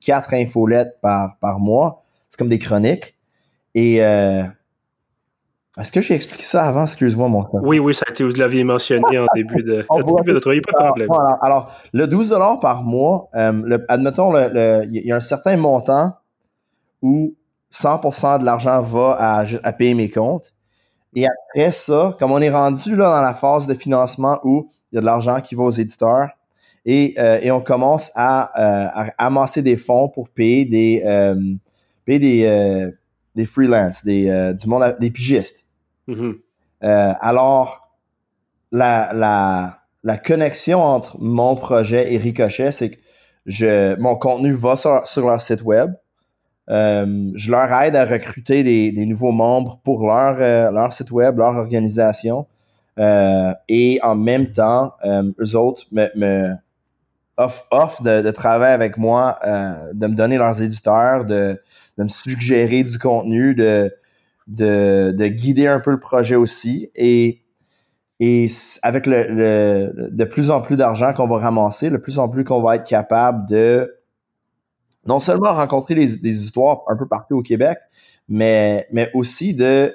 quatre 0.00 0.34
infolettes 0.34 0.98
par 1.00 1.38
par 1.38 1.60
mois. 1.60 2.02
C'est 2.28 2.36
comme 2.36 2.48
des 2.48 2.58
chroniques. 2.58 3.16
Et 3.76 4.04
euh, 4.04 4.42
est-ce 5.78 5.92
que 5.92 6.00
j'ai 6.00 6.14
expliqué 6.14 6.42
ça 6.42 6.64
avant? 6.64 6.82
Excuse-moi, 6.82 7.28
mon 7.28 7.44
temps. 7.44 7.60
Oui, 7.62 7.78
oui, 7.78 7.94
ça 7.94 8.02
a 8.08 8.10
été, 8.10 8.24
vous 8.24 8.34
l'aviez 8.38 8.64
mentionné 8.64 9.20
en 9.20 9.26
début 9.36 9.62
de, 9.62 9.86
début 10.16 10.32
de 10.32 10.40
travail, 10.40 10.60
pas 10.62 10.72
de 10.72 10.84
problème. 10.84 11.10
Alors, 11.42 11.70
le 11.92 12.08
12 12.08 12.36
par 12.60 12.82
mois, 12.82 13.28
euh, 13.36 13.78
admettons, 13.86 14.36
il 14.36 15.00
y 15.06 15.12
a 15.12 15.14
un 15.14 15.20
certain 15.20 15.56
montant 15.56 16.12
où 17.02 17.36
100% 17.72 18.40
de 18.40 18.44
l'argent 18.44 18.82
va 18.82 19.16
à, 19.18 19.46
à, 19.62 19.72
payer 19.72 19.94
mes 19.94 20.10
comptes. 20.10 20.52
Et 21.14 21.26
après 21.26 21.72
ça, 21.72 22.16
comme 22.18 22.32
on 22.32 22.40
est 22.40 22.50
rendu 22.50 22.96
là 22.96 23.16
dans 23.16 23.22
la 23.22 23.34
phase 23.34 23.66
de 23.66 23.74
financement 23.74 24.40
où 24.44 24.70
il 24.90 24.96
y 24.96 24.98
a 24.98 25.00
de 25.00 25.06
l'argent 25.06 25.40
qui 25.40 25.54
va 25.54 25.64
aux 25.64 25.70
éditeurs 25.70 26.28
et, 26.84 27.14
euh, 27.18 27.38
et 27.42 27.50
on 27.50 27.60
commence 27.60 28.10
à, 28.14 28.50
euh, 28.58 28.88
à, 28.92 29.26
amasser 29.26 29.62
des 29.62 29.76
fonds 29.76 30.08
pour 30.08 30.30
payer 30.30 30.64
des, 30.64 31.02
euh, 31.04 31.34
payer 32.06 32.18
des, 32.18 32.92
des 33.34 33.44
freelances, 33.44 34.04
des, 34.04 34.54
du 34.58 34.68
monde, 34.68 34.96
des 34.98 35.10
pigistes. 35.10 35.66
Mm-hmm. 36.08 36.38
alors, 36.80 37.90
la, 38.72 39.12
la, 39.12 39.78
la 40.02 40.16
connexion 40.16 40.82
entre 40.82 41.18
mon 41.20 41.56
projet 41.56 42.14
et 42.14 42.16
Ricochet, 42.16 42.70
c'est 42.70 42.90
que 42.90 42.96
je, 43.44 43.94
mon 44.00 44.16
contenu 44.16 44.52
va 44.52 44.76
sur, 44.76 45.06
sur 45.06 45.28
leur 45.28 45.42
site 45.42 45.62
web. 45.62 45.92
Euh, 46.70 47.30
je 47.34 47.50
leur 47.50 47.72
aide 47.82 47.96
à 47.96 48.04
recruter 48.04 48.62
des, 48.62 48.92
des 48.92 49.06
nouveaux 49.06 49.32
membres 49.32 49.80
pour 49.82 50.06
leur, 50.06 50.36
euh, 50.40 50.70
leur 50.70 50.92
site 50.92 51.10
web, 51.10 51.38
leur 51.38 51.56
organisation. 51.56 52.46
Euh, 52.98 53.54
et 53.68 54.00
en 54.02 54.14
même 54.14 54.52
temps, 54.52 54.92
euh, 55.04 55.30
eux 55.40 55.56
autres 55.56 55.84
me, 55.92 56.08
me 56.16 56.54
offrent 57.36 57.66
off 57.70 58.02
de, 58.02 58.20
de, 58.20 58.30
travailler 58.32 58.74
avec 58.74 58.98
moi, 58.98 59.38
de 59.94 60.06
me 60.08 60.14
donner 60.14 60.38
leurs 60.38 60.60
éditeurs, 60.60 61.24
de, 61.24 61.60
de 61.96 62.02
me 62.02 62.08
suggérer 62.08 62.82
du 62.82 62.98
contenu, 62.98 63.54
de, 63.54 63.94
de, 64.48 65.14
de 65.16 65.26
guider 65.28 65.68
un 65.68 65.78
peu 65.78 65.92
le 65.92 66.00
projet 66.00 66.34
aussi. 66.34 66.90
Et 66.96 67.42
et 68.20 68.48
avec 68.82 69.06
le, 69.06 69.26
le, 69.28 70.10
de 70.10 70.24
plus 70.24 70.50
en 70.50 70.60
plus 70.60 70.74
d'argent 70.74 71.12
qu'on 71.12 71.28
va 71.28 71.38
ramasser, 71.38 71.88
de 71.88 71.98
plus 71.98 72.18
en 72.18 72.28
plus 72.28 72.42
qu'on 72.42 72.60
va 72.60 72.74
être 72.74 72.84
capable 72.84 73.48
de 73.48 73.97
non 75.08 75.20
seulement 75.20 75.54
rencontrer 75.54 75.94
des, 75.94 76.44
histoires 76.44 76.82
un 76.86 76.96
peu 76.96 77.06
partout 77.06 77.38
au 77.38 77.42
Québec, 77.42 77.78
mais, 78.28 78.86
mais 78.92 79.10
aussi 79.14 79.54
de 79.54 79.94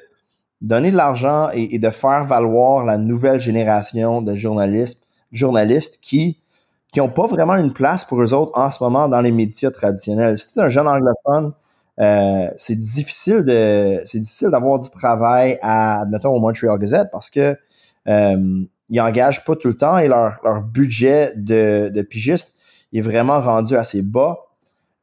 donner 0.59 0.89
de 0.89 0.97
l'argent 0.97 1.49
et, 1.53 1.77
de 1.77 1.89
faire 1.91 2.25
valoir 2.25 2.83
la 2.83 2.97
nouvelle 2.97 3.39
génération 3.39 4.23
de 4.23 4.33
journalistes, 4.33 5.03
journalistes 5.31 5.99
qui 6.01 6.39
qui 6.91 6.99
n'ont 6.99 7.09
pas 7.09 7.25
vraiment 7.25 7.55
une 7.55 7.73
place 7.73 8.05
pour 8.05 8.21
eux 8.21 8.35
autres 8.35 8.51
en 8.53 8.69
ce 8.69 8.83
moment 8.83 9.07
dans 9.07 9.21
les 9.21 9.31
médias 9.31 9.71
traditionnels. 9.71 10.37
Si 10.37 10.53
tu 10.53 10.59
es 10.59 10.61
un 10.61 10.69
jeune 10.69 10.87
anglophone, 10.87 11.53
euh, 11.99 12.47
c'est 12.55 12.75
difficile 12.75 13.43
de 13.43 13.99
c'est 14.05 14.19
difficile 14.19 14.49
d'avoir 14.49 14.77
du 14.77 14.91
travail 14.91 15.57
à 15.63 16.01
admettons 16.01 16.29
au 16.29 16.39
Montreal 16.39 16.77
Gazette 16.77 17.09
parce 17.11 17.31
que 17.31 17.57
euh, 18.07 18.63
ils 18.89 19.01
engagent 19.01 19.43
pas 19.43 19.55
tout 19.55 19.69
le 19.69 19.77
temps 19.77 19.97
et 19.97 20.07
leur, 20.07 20.39
leur 20.43 20.61
budget 20.61 21.33
de, 21.35 21.89
de 21.89 22.01
pigiste 22.03 22.53
est 22.93 23.01
vraiment 23.01 23.41
rendu 23.41 23.75
assez 23.75 24.03
bas. 24.03 24.37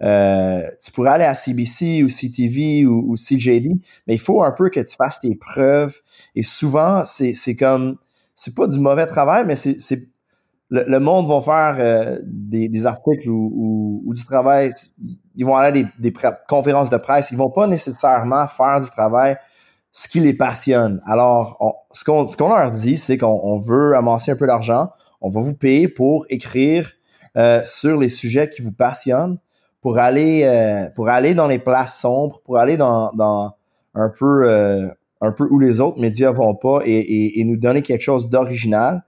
Euh, 0.02 0.62
tu 0.82 0.92
pourrais 0.92 1.10
aller 1.10 1.24
à 1.24 1.34
CBC 1.34 2.02
ou 2.02 2.08
CTV 2.08 2.86
ou, 2.86 3.14
CJD, 3.16 3.68
mais 4.06 4.14
il 4.14 4.20
faut 4.20 4.42
un 4.42 4.52
peu 4.52 4.70
que 4.70 4.80
tu 4.80 4.96
fasses 4.96 5.20
tes 5.20 5.34
preuves. 5.34 5.96
Et 6.34 6.42
souvent, 6.42 7.04
c'est, 7.04 7.56
comme, 7.56 7.96
c'est 8.34 8.54
pas 8.54 8.66
du 8.66 8.78
mauvais 8.78 9.06
travail, 9.06 9.44
mais 9.46 9.56
c'est, 9.56 9.78
c'est 9.78 10.08
le, 10.70 10.98
monde 10.98 11.26
va 11.28 11.42
faire 11.42 11.84
euh, 11.84 12.18
des, 12.22 12.86
articles 12.86 13.28
ou, 13.28 14.12
du 14.14 14.24
travail. 14.24 14.72
Ils 15.36 15.44
vont 15.44 15.56
aller 15.56 15.68
à 15.68 15.72
des, 15.72 16.10
des 16.10 16.18
conférences 16.48 16.90
de 16.90 16.96
presse. 16.96 17.30
Ils 17.32 17.38
vont 17.38 17.50
pas 17.50 17.66
nécessairement 17.66 18.46
faire 18.46 18.80
du 18.80 18.88
travail 18.90 19.36
ce 19.92 20.08
qui 20.08 20.20
les 20.20 20.34
passionne. 20.34 21.00
Alors, 21.04 21.84
ce, 21.92 22.04
qu'on, 22.04 22.26
ce 22.26 22.36
qu'on 22.36 22.48
leur 22.48 22.70
dit, 22.70 22.96
c'est 22.96 23.18
qu'on 23.18 23.58
veut 23.58 23.96
amasser 23.96 24.30
un 24.30 24.36
peu 24.36 24.46
d'argent. 24.46 24.90
On 25.20 25.28
va 25.28 25.40
vous 25.40 25.54
payer 25.54 25.88
pour 25.88 26.26
écrire 26.28 26.92
euh, 27.36 27.62
sur 27.64 27.98
les 27.98 28.08
sujets 28.08 28.48
qui 28.48 28.62
vous 28.62 28.72
passionnent 28.72 29.38
pour 29.80 29.98
aller 29.98 30.42
euh, 30.44 30.88
pour 30.94 31.08
aller 31.08 31.34
dans 31.34 31.46
les 31.46 31.58
places 31.58 31.98
sombres, 32.00 32.40
pour 32.44 32.58
aller 32.58 32.76
dans, 32.76 33.12
dans 33.12 33.54
un 33.94 34.08
peu 34.08 34.48
euh, 34.48 34.88
un 35.20 35.32
peu 35.32 35.46
où 35.50 35.58
les 35.58 35.80
autres 35.80 36.00
médias 36.00 36.32
vont 36.32 36.54
pas 36.54 36.80
et, 36.84 37.40
et, 37.40 37.44
nous 37.44 37.56
donner 37.56 37.82
quelque 37.82 38.02
chose 38.02 38.30
d'original. 38.30 39.04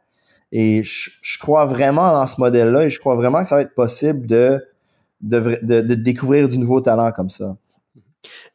Et 0.51 0.83
je, 0.83 1.11
je, 1.23 1.39
crois 1.39 1.65
vraiment 1.65 2.13
dans 2.13 2.27
ce 2.27 2.39
modèle-là 2.39 2.85
et 2.85 2.91
je 2.91 3.01
crois 3.01 3.17
vraiment 3.17 3.43
que 3.43 3.49
ça 3.49 3.55
va 3.55 3.63
être 3.63 3.75
possible 3.75 4.27
de, 4.27 4.63
de, 5.23 5.59
de, 5.63 5.81
de 5.81 5.95
découvrir 5.95 6.49
du 6.49 6.59
nouveau 6.59 6.83
talent 6.83 7.11
comme 7.13 7.31
ça. 7.31 7.57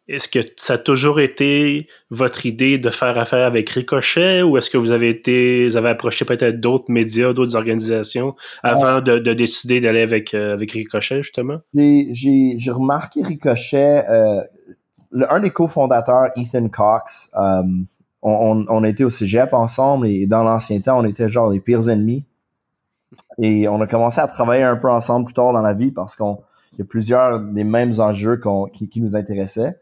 Est-ce 0.07 0.29
que 0.29 0.39
ça 0.55 0.73
a 0.73 0.77
toujours 0.77 1.19
été 1.19 1.87
votre 2.11 2.45
idée 2.45 2.77
de 2.77 2.89
faire 2.89 3.17
affaire 3.17 3.45
avec 3.45 3.69
Ricochet 3.69 4.41
ou 4.41 4.57
est-ce 4.57 4.69
que 4.69 4.77
vous 4.77 4.91
avez 4.91 5.09
été, 5.09 5.67
vous 5.67 5.75
avez 5.75 5.89
approché 5.89 6.23
peut-être 6.23 6.61
d'autres 6.61 6.89
médias, 6.89 7.33
d'autres 7.33 7.57
organisations 7.57 8.33
avant 8.63 9.01
de, 9.01 9.19
de, 9.19 9.33
décider 9.33 9.81
d'aller 9.81 10.01
avec, 10.01 10.33
euh, 10.33 10.53
avec 10.53 10.71
Ricochet, 10.71 11.17
justement? 11.23 11.59
J'ai 11.73 12.71
remarqué 12.71 13.21
Ricochet, 13.21 14.03
euh, 14.09 14.41
le, 15.11 15.31
un 15.31 15.41
des 15.41 15.51
cofondateurs, 15.51 16.29
Ethan 16.37 16.69
Cox, 16.69 17.29
euh, 17.35 17.63
on, 18.21 18.65
on, 18.69 18.83
était 18.85 19.03
au 19.03 19.09
cégep 19.09 19.53
ensemble 19.53 20.07
et 20.07 20.25
dans 20.25 20.43
l'ancien 20.43 20.79
temps, 20.79 20.99
on 20.99 21.05
était 21.05 21.29
genre 21.29 21.51
les 21.51 21.59
pires 21.59 21.89
ennemis. 21.89 22.25
Et 23.41 23.67
on 23.67 23.81
a 23.81 23.87
commencé 23.87 24.21
à 24.21 24.27
travailler 24.27 24.63
un 24.63 24.77
peu 24.77 24.89
ensemble 24.89 25.25
plus 25.25 25.33
tard 25.33 25.51
dans 25.51 25.61
la 25.61 25.73
vie 25.73 25.91
parce 25.91 26.15
qu'on 26.15 26.39
y 26.77 26.81
a 26.81 26.85
plusieurs 26.85 27.39
des 27.39 27.63
mêmes 27.63 27.99
enjeux 27.99 28.39
qui, 28.73 28.89
qui 28.89 29.01
nous 29.01 29.15
intéressaient. 29.15 29.79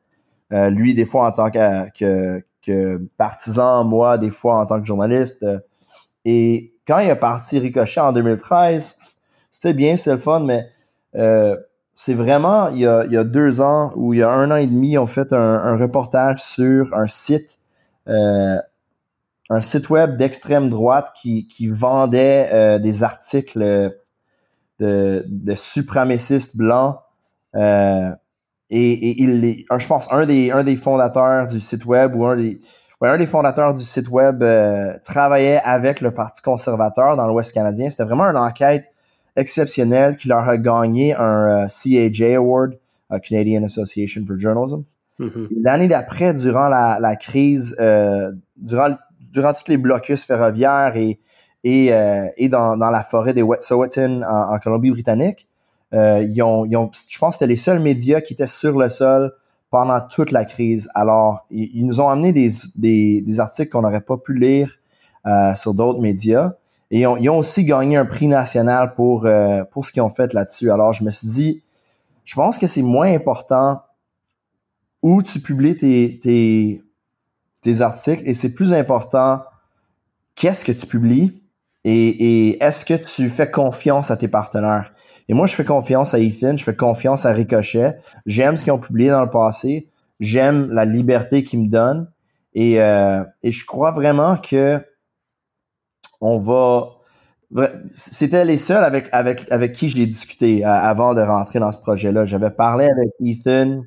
Euh, 0.54 0.70
lui, 0.70 0.94
des 0.94 1.06
fois 1.06 1.28
en 1.28 1.32
tant 1.32 1.50
que, 1.50 2.42
partisan, 3.18 3.84
moi, 3.84 4.18
des 4.18 4.32
fois 4.32 4.60
en 4.60 4.66
tant 4.66 4.80
que 4.80 4.86
journaliste. 4.86 5.46
et 6.24 6.74
quand 6.88 7.00
il 7.00 7.10
a 7.10 7.16
parti 7.16 7.60
Ricochet 7.60 8.00
en 8.00 8.14
2013, 8.14 8.98
c'était 9.50 9.74
bien, 9.74 9.98
c'était 9.98 10.12
le 10.12 10.18
fun, 10.20 10.42
mais 10.42 10.70
euh, 11.16 11.58
c'est 11.94 12.14
vraiment 12.14 12.70
il 12.70 12.80
y, 12.80 12.86
a, 12.88 13.24
deux 13.24 13.62
ans 13.62 13.92
ou 13.96 14.14
il 14.14 14.20
y 14.20 14.24
a 14.24 14.30
un 14.30 14.52
an 14.52 14.56
et 14.56 14.68
demi, 14.68 14.98
on 14.98 15.08
fait 15.08 15.34
un, 15.34 15.78
reportage 15.78 16.44
sur 16.44 16.94
un 16.94 17.08
site, 17.08 17.58
euh, 18.08 18.58
un 19.50 19.62
site 19.62 19.90
web 19.90 20.18
d'extrême 20.18 20.70
droite 20.70 21.12
qui, 21.20 21.48
qui 21.48 21.68
vendait 21.68 22.80
des 22.80 23.04
articles 23.04 23.60
de, 24.80 25.24
de 25.28 25.56
suprémacistes 25.56 26.56
blancs. 26.58 27.00
Euh, 28.72 28.76
et, 28.76 29.22
il 29.22 29.46
est, 29.46 29.66
je 29.78 29.88
pense, 29.88 30.12
un 30.12 30.26
des, 30.26 30.52
un 30.52 30.64
des 30.64 30.76
fondateurs 30.76 31.48
du 31.48 31.60
site 31.60 31.86
web 31.86 32.16
ou 32.16 32.26
un 32.26 32.36
des, 32.36 32.60
un 33.02 33.18
des 33.18 33.28
fondateurs 33.28 33.74
du 33.74 33.84
site 33.84 34.10
web 34.10 34.42
euh, 34.42 34.98
travaillait 35.04 35.62
avec 35.64 36.02
le 36.02 36.12
Parti 36.12 36.42
conservateur 36.42 37.16
dans 37.16 37.28
l'Ouest 37.28 37.54
canadien. 37.54 37.90
C'était 37.90 38.04
vraiment 38.04 38.24
une 38.24 38.38
enquête 38.38 38.86
exceptionnelle 39.36 40.18
qui 40.18 40.28
leur 40.28 40.48
a 40.50 40.58
gagné 40.58 41.14
un 41.14 41.66
euh, 41.66 41.68
CAJ 41.68 42.36
Award, 42.36 42.78
Canadian 43.22 43.64
Association 43.64 44.24
for 44.26 44.40
Journalism. 44.40 44.84
Mm-hmm. 45.20 45.48
L'année 45.62 45.88
d'après, 45.88 46.34
durant 46.34 46.68
la, 46.68 46.98
la 47.00 47.16
crise, 47.16 47.76
euh, 47.80 48.32
durant, 48.58 48.96
durant 49.32 49.54
tous 49.54 49.70
les 49.70 49.78
blocus 49.78 50.24
ferroviaires 50.24 50.96
et, 50.96 51.20
et, 51.64 51.92
et 52.38 52.50
dans, 52.50 52.78
dans 52.78 52.90
la 52.92 53.04
forêt 53.04 53.34
des 53.34 53.42
Wet'suwet'en 53.42 54.22
en, 54.24 54.54
en 54.54 54.60
Colombie-Britannique, 54.60 55.48
euh, 55.96 56.24
ils 56.24 56.42
ont, 56.44 56.66
je 56.66 57.18
pense 57.18 57.36
que 57.36 57.40
c'était 57.40 57.48
les 57.48 57.56
seuls 57.56 57.80
médias 57.80 58.20
qui 58.20 58.34
étaient 58.34 58.48
sur 58.48 58.78
le 58.78 58.90
sol 58.90 59.34
pendant 59.70 60.02
toute 60.02 60.32
la 60.32 60.46
crise. 60.46 60.90
Alors, 60.94 61.46
ils, 61.50 61.86
nous 61.86 62.00
ont 62.02 62.10
amené 62.10 62.34
des, 62.34 63.40
articles 63.40 63.70
qu'on 63.70 63.82
n'aurait 63.82 64.02
pas 64.02 64.18
pu 64.18 64.38
lire 64.38 64.76
euh, 65.26 65.56
sur 65.56 65.74
d'autres 65.74 66.02
médias. 66.02 66.54
Et 66.92 67.02
ils 67.02 67.30
ont, 67.30 67.38
aussi 67.38 67.66
gagné 67.66 67.98
un 67.98 68.06
prix 68.06 68.28
national 68.28 68.94
pour, 68.94 69.26
euh, 69.26 69.64
pour 69.72 69.86
ce 69.86 69.92
qu'ils 69.92 70.02
ont 70.02 70.10
fait 70.10 70.34
là-dessus. 70.34 70.70
Alors, 70.70 70.94
je 70.94 71.04
me 71.04 71.12
suis 71.12 71.28
dit, 71.28 71.64
je 72.26 72.36
pense 72.36 72.58
que 72.58 72.68
c'est 72.68 72.82
moins 72.82 73.14
important 73.14 73.82
où 75.02 75.22
tu 75.22 75.40
publies 75.40 75.78
tes, 75.78 76.82
articles 77.82 78.22
et 78.26 78.36
c'est 78.36 78.54
plus 78.54 78.74
important 78.74 79.42
qu'est-ce 80.36 80.64
que 80.64 80.72
tu 80.72 80.86
publies 80.86 81.42
et 81.84 82.64
est-ce 82.64 82.86
que 82.86 82.94
tu 82.94 83.30
fais 83.30 83.50
confiance 83.50 84.12
à 84.12 84.18
tes 84.18 84.28
partenaires. 84.28 84.95
Et 85.28 85.34
moi, 85.34 85.48
je 85.48 85.56
fais 85.56 85.66
confiance 85.66 86.14
à 86.14 86.20
Ethan, 86.20 86.58
je 86.58 86.64
fais 86.64 86.76
confiance 86.76 87.26
à 87.26 87.32
Ricochet. 87.32 87.98
J'aime 88.26 88.56
ce 88.58 88.64
qu'ils 88.64 88.74
ont 88.74 88.80
publié 88.80 89.10
dans 89.10 89.24
le 89.24 89.30
passé. 89.30 89.90
J'aime 90.20 90.70
la 90.70 90.86
liberté 90.86 91.44
qu'ils 91.44 91.62
me 91.62 91.70
donnent. 91.70 92.08
Et, 92.54 92.82
euh, 92.82 93.24
et 93.44 93.52
je 93.52 93.66
crois 93.66 93.92
vraiment 93.92 94.38
que 94.38 94.82
on 96.22 96.40
va. 96.40 96.92
C'était 97.92 98.46
les 98.46 98.58
seuls 98.58 98.84
avec, 98.84 99.08
avec, 99.12 99.52
avec 99.52 99.74
qui 99.74 99.90
je 99.90 99.96
l'ai 99.96 100.08
discuté 100.08 100.64
avant 100.64 101.14
de 101.14 101.22
rentrer 101.22 101.60
dans 101.60 101.72
ce 101.72 101.78
projet-là. 101.78 102.26
J'avais 102.26 102.50
parlé 102.50 102.86
avec 102.86 103.12
Ethan 103.24 103.84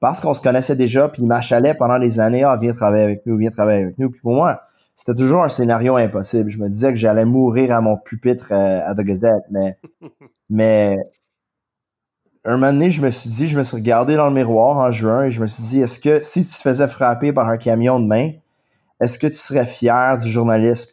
parce 0.00 0.20
qu'on 0.20 0.34
se 0.34 0.42
connaissait 0.42 0.76
déjà, 0.76 1.08
puis 1.08 1.22
il 1.22 1.26
m'achalait 1.26 1.74
pendant 1.74 1.98
des 1.98 2.20
années, 2.20 2.44
ah, 2.44 2.58
viens 2.60 2.74
travailler 2.74 3.04
avec 3.04 3.24
nous, 3.26 3.36
viens 3.36 3.50
travailler 3.50 3.84
avec 3.84 3.98
nous. 3.98 4.10
Puis 4.10 4.20
pour 4.20 4.34
moi, 4.34 4.62
c'était 4.94 5.14
toujours 5.14 5.42
un 5.42 5.48
scénario 5.48 5.96
impossible. 5.96 6.50
Je 6.50 6.58
me 6.58 6.68
disais 6.68 6.90
que 6.90 6.98
j'allais 6.98 7.24
mourir 7.24 7.72
à 7.72 7.80
mon 7.80 7.96
pupitre 7.96 8.48
euh, 8.50 8.80
à 8.84 8.94
The 8.94 9.00
Gazette, 9.00 9.44
mais, 9.50 9.78
mais 10.50 10.98
un 12.44 12.56
moment 12.56 12.72
donné, 12.72 12.90
je 12.90 13.00
me 13.00 13.10
suis 13.10 13.30
dit, 13.30 13.48
je 13.48 13.56
me 13.56 13.62
suis 13.62 13.76
regardé 13.76 14.16
dans 14.16 14.26
le 14.28 14.34
miroir 14.34 14.76
en 14.76 14.92
juin 14.92 15.24
et 15.24 15.30
je 15.30 15.40
me 15.40 15.46
suis 15.46 15.62
dit, 15.62 15.80
est-ce 15.80 15.98
que 15.98 16.22
si 16.22 16.42
tu 16.42 16.50
te 16.50 16.60
faisais 16.60 16.88
frapper 16.88 17.32
par 17.32 17.48
un 17.48 17.56
camion 17.56 17.98
demain, 17.98 18.32
est-ce 19.00 19.18
que 19.18 19.26
tu 19.26 19.36
serais 19.36 19.66
fier 19.66 20.18
du 20.18 20.30
journalisme 20.30 20.90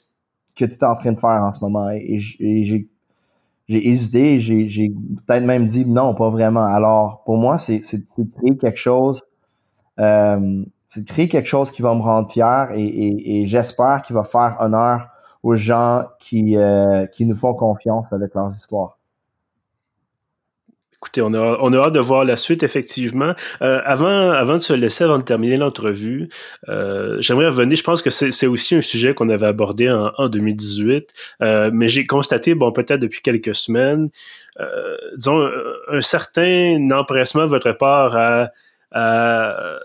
que 0.56 0.66
tu 0.66 0.74
es 0.74 0.84
en 0.84 0.96
train 0.96 1.12
de 1.12 1.20
faire 1.20 1.44
en 1.44 1.52
ce 1.52 1.60
moment? 1.60 1.90
Et, 1.90 2.20
j'ai 2.20 3.88
hésité, 3.88 4.40
j'ai 4.40 4.90
peut-être 5.26 5.46
même 5.46 5.66
dit 5.66 5.86
non, 5.86 6.14
pas 6.14 6.30
vraiment. 6.30 6.64
Alors, 6.64 7.24
pour 7.24 7.38
moi, 7.38 7.58
c'est 7.58 7.80
de 7.80 8.28
créer 8.38 8.58
quelque 8.58 8.80
chose, 8.80 9.22
euh, 10.00 10.66
c'est 10.88 11.06
créer 11.06 11.30
quelque 11.30 11.48
chose 11.48 11.72
qui 11.72 11.82
va 11.82 11.94
me 11.96 12.02
rendre 12.02 12.30
fier 12.32 12.70
et, 12.74 13.46
j'espère 13.48 14.02
qu'il 14.02 14.16
va 14.16 14.24
faire 14.24 14.58
honneur 14.60 15.08
aux 15.44 15.56
gens 15.56 16.04
qui, 16.20 16.58
euh, 16.58 17.06
qui 17.08 17.26
nous 17.26 17.36
font 17.36 17.54
confiance 17.54 18.06
avec 18.12 18.34
leurs 18.36 18.54
histoires. 18.56 18.98
Écoutez, 21.02 21.24
on 21.24 21.34
a, 21.34 21.58
on 21.62 21.74
a 21.74 21.80
hâte 21.80 21.94
de 21.94 22.00
voir 22.00 22.26
la 22.26 22.36
suite, 22.36 22.62
effectivement. 22.62 23.34
Euh, 23.64 23.82
avant, 23.86 24.30
avant 24.30 24.54
de 24.54 24.60
se 24.60 24.74
laisser, 24.74 25.04
avant 25.04 25.18
de 25.18 25.24
terminer 25.24 25.58
l'entrevue, 25.58 26.30
euh, 26.70 27.18
j'aimerais 27.22 27.48
revenir, 27.48 27.76
je 27.76 27.84
pense 27.84 28.04
que 28.04 28.12
c'est 28.12 28.46
aussi 28.46 28.76
un 28.76 28.84
sujet 28.84 29.16
qu'on 29.16 29.30
avait 29.30 29.48
abordé 29.48 29.90
en, 29.90 30.12
en 30.20 30.30
2018, 30.30 31.12
euh, 31.42 31.72
mais 31.74 31.90
j'ai 31.90 32.06
constaté, 32.06 32.54
bon, 32.54 32.72
peut-être 32.72 33.00
depuis 33.00 33.22
quelques 33.22 33.56
semaines, 33.56 34.12
euh, 34.60 34.96
disons, 35.18 35.50
un, 35.88 36.02
certain 36.02 36.88
empressement 36.92 37.46
de 37.46 37.50
votre 37.50 37.72
part 37.72 38.16
à, 38.16 38.50
à 38.92 39.80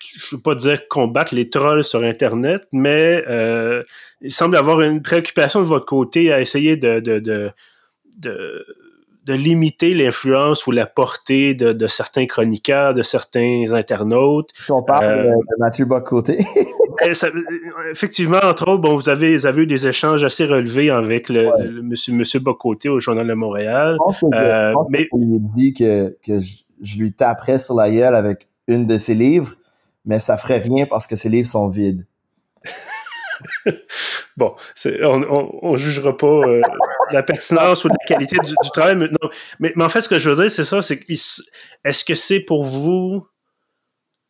je 0.00 0.36
veux 0.36 0.42
pas 0.42 0.54
dire 0.54 0.88
combattre 0.88 1.34
les 1.34 1.48
trolls 1.48 1.84
sur 1.84 2.02
Internet, 2.02 2.66
mais 2.72 3.24
euh, 3.28 3.82
il 4.20 4.32
semble 4.32 4.56
avoir 4.56 4.80
une 4.80 5.02
préoccupation 5.02 5.60
de 5.60 5.66
votre 5.66 5.86
côté 5.86 6.32
à 6.32 6.40
essayer 6.40 6.76
de, 6.76 7.00
de, 7.00 7.18
de, 7.18 7.50
de 8.18 8.66
de 9.28 9.34
limiter 9.34 9.92
l'influence 9.92 10.66
ou 10.66 10.70
la 10.70 10.86
portée 10.86 11.54
de, 11.54 11.86
certains 11.86 12.26
chroniqueurs, 12.26 12.94
de 12.94 13.02
certains 13.02 13.66
internautes. 13.72 14.50
on 14.70 14.82
parle 14.82 15.04
euh, 15.04 15.24
de, 15.24 15.58
Mathieu 15.58 15.84
Bocoté. 15.84 16.44
Ben, 17.00 17.12
effectivement, 17.92 18.40
entre 18.42 18.66
autres, 18.66 18.82
bon, 18.82 18.96
vous 18.96 19.08
avez, 19.08 19.36
eu 19.36 19.66
des 19.66 19.86
échanges 19.86 20.24
assez 20.24 20.46
relevés 20.46 20.90
avec 20.90 21.28
le, 21.28 21.80
monsieur, 21.80 22.12
monsieur 22.12 22.40
Bocoté 22.40 22.88
au 22.88 22.98
Journal 22.98 23.24
de 23.24 23.34
Montréal. 23.34 23.94
Je 23.94 23.98
pense 23.98 24.24
euh, 24.34 24.74
mais... 24.88 25.08
dit 25.12 25.74
que, 25.74 26.16
je, 26.26 26.98
lui 26.98 27.12
taperais 27.12 27.60
sur 27.60 27.76
la 27.76 27.88
gueule 27.88 28.16
avec 28.16 28.48
une 28.66 28.84
de 28.84 28.98
ses 28.98 29.14
livres, 29.14 29.54
mais 30.06 30.18
ça 30.18 30.36
ferait 30.36 30.58
rien 30.58 30.86
parce 30.86 31.06
que 31.06 31.14
ses 31.14 31.28
livres 31.28 31.46
sont 31.46 31.68
vides. 31.68 32.04
bon, 34.36 34.54
on, 35.02 35.72
ne 35.72 35.78
jugera 35.78 36.16
pas 36.16 36.26
euh, 36.26 36.60
la 37.12 37.22
pertinence 37.22 37.84
ou 37.84 37.88
la 37.88 37.96
qualité 38.06 38.36
du, 38.44 38.54
travail, 38.72 38.96
mais, 38.96 39.08
mais, 39.60 39.84
en 39.84 39.88
fait, 39.88 40.02
ce 40.02 40.08
que 40.08 40.18
je 40.18 40.30
veux 40.30 40.42
dire, 40.42 40.50
c'est 40.50 40.64
ça, 40.64 40.82
c'est 40.82 41.00
est-ce 41.08 42.04
que 42.04 42.14
c'est 42.14 42.40
pour 42.40 42.64
vous, 42.64 43.26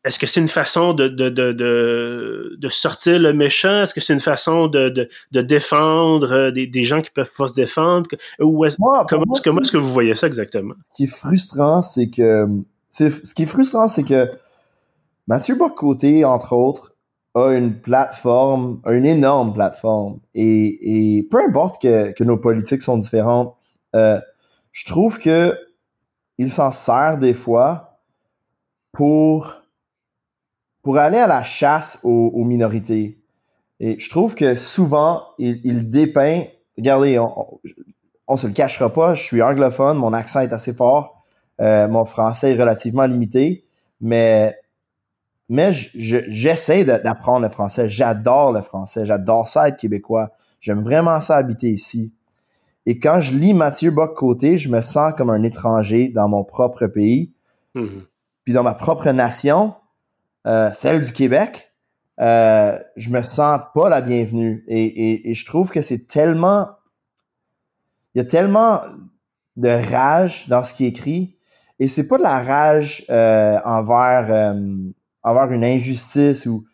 est-ce 0.05 0.19
que 0.19 0.27
c'est 0.27 0.41
une 0.41 0.49
façon 0.49 0.95
de, 0.95 1.09
de, 1.09 1.29
de, 1.29 2.69
sortir 2.69 3.19
le 3.19 3.33
méchant? 3.33 3.83
Est-ce 3.83 3.95
que 3.95 4.01
c'est 4.01 4.15
une 4.15 4.21
façon 4.21 4.69
de, 4.69 5.09
défendre 5.33 6.33
euh, 6.33 6.51
des, 6.51 6.85
gens 6.85 7.03
qui 7.03 7.11
peuvent 7.11 7.31
pas 7.37 7.49
se 7.49 7.55
défendre? 7.55 8.09
Ou 8.41 8.65
comment, 9.09 9.35
est-ce 9.35 9.73
que 9.73 9.79
vous 9.79 9.93
voyez 9.93 10.15
ça 10.15 10.27
exactement? 10.27 10.75
Ce 10.81 10.89
qui 10.95 11.05
est 11.05 11.15
frustrant, 11.15 11.83
c'est 11.83 12.09
que, 12.09 12.47
ce 12.91 13.35
qui 13.35 13.43
est 13.43 13.47
frustrant, 13.47 13.89
c'est 13.89 14.05
que 14.05 14.31
Mathieu 15.27 15.57
Bocoté, 15.57 16.25
entre 16.25 16.55
autres, 16.55 16.95
une 17.51 17.75
plateforme, 17.75 18.81
une 18.87 19.07
énorme 19.07 19.53
plateforme. 19.53 20.21
Et, 20.35 21.27
peu 21.31 21.39
importe 21.43 21.81
que, 21.81 22.23
nos 22.25 22.37
politiques 22.37 22.83
sont 22.83 22.99
différentes, 22.99 23.57
euh, 23.95 24.21
je 24.73 24.85
trouve 24.87 25.19
que 25.19 25.55
il 26.39 26.53
s'en 26.53 26.71
sert 26.71 27.19
des 27.19 27.35
fois 27.35 28.01
pour, 28.93 29.63
pour 30.83 30.99
aller 30.99 31.19
à 31.19 31.27
la 31.27 31.43
chasse 31.43 31.99
aux, 32.05 32.45
minorités. 32.45 33.19
Et 33.81 33.99
je 33.99 34.09
trouve 34.09 34.35
que 34.35 34.55
souvent, 34.55 35.23
il, 35.39 35.91
dépeint, 35.91 36.43
regardez, 36.77 37.19
on, 37.19 37.61
on, 38.27 38.37
se 38.37 38.47
le 38.47 38.53
cachera 38.53 38.93
pas, 38.93 39.15
je 39.15 39.23
suis 39.25 39.43
anglophone, 39.43 39.99
mon 39.99 40.13
accent 40.13 40.41
est 40.41 40.53
assez 40.53 40.73
fort, 40.73 41.25
euh, 41.61 41.89
mon 41.89 42.05
français 42.05 42.55
est 42.55 42.61
relativement 42.61 43.07
limité, 43.07 43.67
mais 44.01 44.57
mais 45.49 45.73
j'essaie 45.73 46.85
d'apprendre 46.85 47.47
le 47.47 47.51
français. 47.51 47.89
J'adore 47.89 48.53
le 48.53 48.61
français. 48.61 49.07
J'adore 49.07 49.49
ça 49.49 49.69
être 49.69 49.79
québécois. 49.79 50.31
J'aime 50.61 50.83
vraiment 50.83 51.21
ça 51.21 51.37
habiter 51.37 51.71
ici. 51.71 52.13
Et 52.85 52.99
quand 52.99 53.21
je 53.21 53.33
lis 53.33 53.55
Mathieu 53.55 53.91
Bock-Côté, 53.91 54.59
je 54.59 54.69
me 54.69 54.81
sens 54.81 55.13
comme 55.15 55.31
un 55.31 55.43
étranger 55.43 56.09
dans 56.09 56.29
mon 56.29 56.45
propre 56.45 56.87
pays. 56.87 57.33
Mm-hmm. 57.75 58.03
Puis 58.45 58.53
dans 58.53 58.63
ma 58.63 58.75
propre 58.75 59.11
nation, 59.11 59.75
euh, 60.47 60.71
celle 60.73 61.01
du 61.01 61.13
Québec, 61.13 61.73
euh, 62.21 62.79
je 62.97 63.11
me 63.11 63.23
sens 63.23 63.61
pas 63.75 63.89
la 63.89 64.01
bienvenue. 64.01 64.65
Et, 64.69 65.33
je 65.35 65.47
trouve 65.47 65.71
que 65.71 65.81
c'est 65.81 66.07
tellement... 66.07 66.69
Il 68.15 68.19
y 68.19 68.21
a 68.21 68.25
tellement 68.25 68.81
de 69.57 69.69
rage 69.69 70.49
dans 70.49 70.65
ce 70.65 70.75
qui 70.75 70.85
est 70.85 70.89
écrit. 70.89 71.37
Et 71.79 71.89
c'est 71.89 72.09
pas 72.09 72.19
de 72.19 72.23
la 72.23 72.43
rage 72.43 73.05
euh, 73.11 73.59
envers 73.65 74.27
euh, 74.31 74.91
avoir 75.23 75.53
une 75.53 75.65
injustice 75.65 76.47
ou 76.47 76.65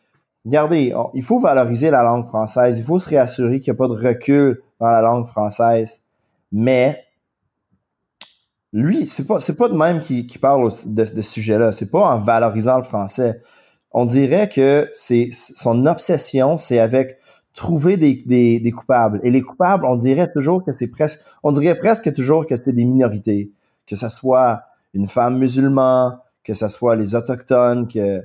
regardez, 0.45 0.95
il 1.15 1.23
faut 1.23 1.41
valoriser 1.41 1.91
la 1.91 2.03
langue 2.03 2.27
française, 2.27 2.79
il 2.79 2.85
faut 2.85 2.99
se 2.99 3.09
réassurer 3.09 3.61
qu'il 3.61 3.73
n'y 3.73 3.77
a 3.77 3.79
pas 3.79 3.89
de 3.89 4.09
recul 4.09 4.63
dans 4.81 4.91
la 4.91 5.01
langue 5.01 5.27
française. 5.27 6.03
Mais 6.53 7.05
lui, 8.73 9.07
c'est 9.07 9.27
pas 9.27 9.41
c'est 9.41 9.57
pas 9.57 9.69
de 9.69 9.77
même 9.77 10.01
qui, 10.01 10.27
parle 10.39 10.69
de, 10.87 11.05
ce 11.05 11.23
sujet-là. 11.23 11.73
C'est 11.73 11.91
pas 11.91 12.15
en 12.15 12.19
valorisant 12.19 12.77
le 12.79 12.83
français. 12.83 13.41
On 13.93 14.05
dirait 14.05 14.49
que 14.49 14.89
c'est 14.93 15.31
son 15.33 15.87
obsession, 15.87 16.57
c'est 16.57 16.81
avec 16.81 17.19
trouver 17.55 17.97
des, 17.97 18.15
des, 18.61 18.73
coupables. 18.73 19.21
Et 19.23 19.31
les 19.31 19.43
coupables, 19.43 19.85
on 19.85 19.95
dirait 19.95 20.31
toujours 20.33 20.65
que 20.65 20.73
c'est 20.73 20.89
presque, 20.89 21.21
on 21.45 21.53
dirait 21.53 21.79
presque 21.79 22.13
toujours 22.13 22.47
que 22.47 22.57
c'est 22.57 22.73
des 22.73 22.85
minorités, 22.85 23.53
que 23.87 23.95
ce 23.95 24.09
soit 24.09 24.63
une 24.93 25.07
femme 25.07 25.39
musulmane, 25.39 26.19
que 26.43 26.55
ce 26.55 26.67
soit 26.67 26.97
les 26.97 27.15
autochtones, 27.15 27.87
que 27.87 28.23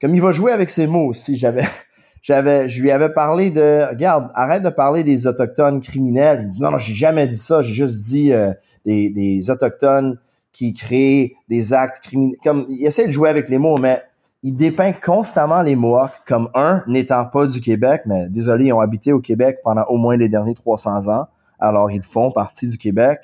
comme 0.00 0.14
il 0.14 0.22
va 0.22 0.32
jouer 0.32 0.52
avec 0.52 0.70
ses 0.70 0.86
mots 0.86 1.06
aussi. 1.06 1.36
J'avais, 1.36 1.64
j'avais, 2.22 2.68
je 2.68 2.82
lui 2.82 2.90
avais 2.90 3.10
parlé 3.10 3.50
de, 3.50 3.88
regarde, 3.90 4.30
arrête 4.34 4.62
de 4.62 4.70
parler 4.70 5.04
des 5.04 5.26
autochtones 5.26 5.80
criminels. 5.80 6.40
Il 6.42 6.50
dit 6.50 6.60
non, 6.60 6.70
non, 6.70 6.78
j'ai 6.78 6.94
jamais 6.94 7.26
dit 7.26 7.36
ça. 7.36 7.62
J'ai 7.62 7.72
juste 7.72 7.98
dit 7.98 8.32
euh, 8.32 8.52
des, 8.84 9.10
des 9.10 9.50
autochtones 9.50 10.18
qui 10.52 10.74
créent 10.74 11.34
des 11.48 11.72
actes 11.72 12.02
criminels. 12.02 12.36
Comme 12.42 12.66
il 12.68 12.84
essaie 12.86 13.06
de 13.06 13.12
jouer 13.12 13.28
avec 13.28 13.48
les 13.48 13.58
mots, 13.58 13.78
mais 13.78 14.02
il 14.42 14.56
dépeint 14.56 14.92
constamment 14.92 15.62
les 15.62 15.76
Mohawks 15.76 16.22
comme 16.26 16.48
un 16.54 16.82
n'étant 16.86 17.26
pas 17.26 17.46
du 17.46 17.60
Québec, 17.60 18.02
mais 18.06 18.28
désolé, 18.28 18.66
ils 18.66 18.72
ont 18.72 18.80
habité 18.80 19.12
au 19.12 19.20
Québec 19.20 19.58
pendant 19.62 19.84
au 19.84 19.98
moins 19.98 20.16
les 20.16 20.28
derniers 20.28 20.54
300 20.54 21.08
ans, 21.08 21.26
alors 21.58 21.90
ils 21.90 22.02
font 22.02 22.32
partie 22.32 22.66
du 22.66 22.78
Québec. 22.78 23.20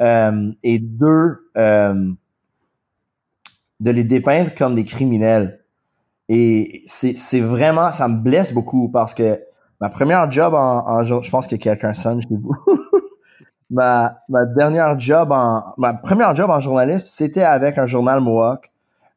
Euh, 0.00 0.50
et 0.62 0.78
deux, 0.78 1.50
euh, 1.56 2.10
de 3.80 3.90
les 3.90 4.04
dépeindre 4.04 4.54
comme 4.54 4.74
des 4.74 4.84
criminels. 4.84 5.59
Et 6.32 6.82
c'est 6.86 7.40
vraiment, 7.40 7.90
ça 7.90 8.06
me 8.06 8.20
blesse 8.20 8.54
beaucoup 8.54 8.88
parce 8.88 9.14
que 9.14 9.40
ma 9.80 9.88
première 9.88 10.30
job 10.30 10.54
en, 10.54 10.88
en 10.88 11.04
je 11.04 11.28
pense 11.28 11.48
que 11.48 11.56
quelqu'un 11.56 11.92
sonne 11.92 12.22
chez 12.22 12.28
vous. 12.30 12.54
ma, 13.70 14.20
ma 14.28 14.44
dernière 14.44 14.96
job 14.96 15.32
en, 15.32 15.74
ma 15.76 15.92
première 15.92 16.36
job 16.36 16.48
en 16.48 16.60
journaliste, 16.60 17.08
c'était 17.08 17.42
avec 17.42 17.78
un 17.78 17.88
journal 17.88 18.20
Mohawk. 18.20 18.70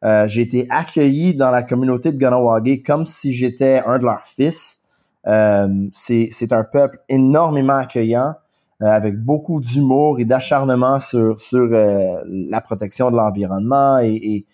Euh, 0.03 0.27
j'ai 0.27 0.41
été 0.41 0.65
accueilli 0.71 1.35
dans 1.35 1.51
la 1.51 1.61
communauté 1.61 2.11
de 2.11 2.17
Ganawagé 2.17 2.81
comme 2.81 3.05
si 3.05 3.31
j'étais 3.31 3.83
un 3.85 3.99
de 3.99 4.05
leurs 4.05 4.25
fils. 4.25 4.79
Euh, 5.27 5.87
c'est 5.91 6.51
un 6.51 6.63
peuple 6.63 6.99
énormément 7.09 7.75
accueillant, 7.75 8.33
euh, 8.81 8.87
avec 8.87 9.17
beaucoup 9.17 9.61
d'humour 9.61 10.19
et 10.19 10.25
d'acharnement 10.25 10.99
sur, 10.99 11.39
sur 11.39 11.67
la 11.69 12.61
protection 12.61 13.11
de 13.11 13.17
l'environnement 13.17 13.99
et, 13.99 14.47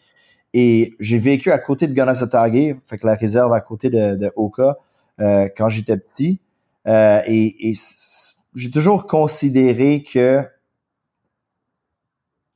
et 0.53 0.95
j'ai 0.99 1.19
vécu 1.19 1.51
à 1.51 1.59
côté 1.59 1.87
de 1.87 1.93
Ganasatagé, 1.93 2.75
fait 2.87 2.97
que 2.97 3.05
la 3.05 3.15
réserve 3.15 3.53
à 3.53 3.61
côté 3.61 3.89
de, 3.89 4.31
Oka, 4.35 4.77
euh, 5.19 5.47
quand 5.55 5.69
j'étais 5.69 5.97
petit. 5.97 6.39
Euh, 6.87 7.21
et, 7.27 7.73
j'ai 8.55 8.71
toujours 8.71 9.05
considéré 9.05 10.03
que 10.03 10.43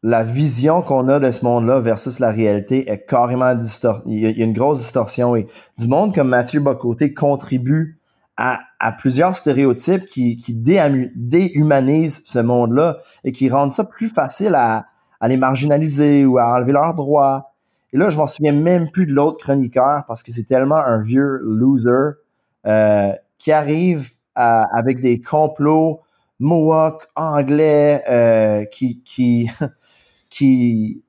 la 0.01 0.23
vision 0.23 0.81
qu'on 0.81 1.07
a 1.07 1.19
de 1.19 1.29
ce 1.29 1.45
monde-là 1.45 1.79
versus 1.79 2.19
la 2.19 2.31
réalité 2.31 2.89
est 2.89 3.05
carrément 3.05 3.53
distorsionnée. 3.53 4.15
Il, 4.15 4.37
y 4.37 4.41
a 4.41 4.45
une 4.45 4.53
grosse 4.53 4.79
distorsion. 4.79 5.35
Et 5.35 5.47
du 5.77 5.87
monde 5.87 6.15
comme 6.15 6.29
Mathieu 6.29 6.59
Bocoté 6.59 7.13
contribue 7.13 7.99
à, 8.35 8.59
à 8.79 8.91
plusieurs 8.91 9.35
stéréotypes 9.35 10.07
qui, 10.07 10.35
qui 10.35 10.53
déhumanisent 10.55 12.23
ce 12.25 12.39
monde-là 12.39 12.97
et 13.23 13.31
qui 13.31 13.49
rendent 13.49 13.71
ça 13.71 13.83
plus 13.83 14.09
facile 14.09 14.55
à, 14.55 14.87
à 15.21 15.27
les 15.27 15.37
marginaliser 15.37 16.25
ou 16.25 16.39
à 16.39 16.55
enlever 16.55 16.73
leurs 16.73 16.95
droits 16.95 17.52
Et 17.93 17.97
là, 17.97 18.09
je 18.09 18.17
m'en 18.17 18.25
souviens 18.25 18.53
même 18.53 18.89
plus 18.89 19.05
de 19.05 19.13
l'autre 19.13 19.37
chroniqueur 19.37 20.03
parce 20.07 20.23
que 20.23 20.31
c'est 20.31 20.45
tellement 20.45 20.77
un 20.77 21.01
vieux 21.01 21.39
loser 21.43 22.17
euh, 22.65 23.13
qui 23.37 23.51
arrive 23.51 24.11
avec 24.35 24.99
des 24.99 25.21
complots 25.21 26.01
Mohawk 26.39 27.05
anglais 27.15 28.01
euh, 28.09 28.65
qui 28.65 29.01
qui 29.03 29.47
qui 30.29 31.03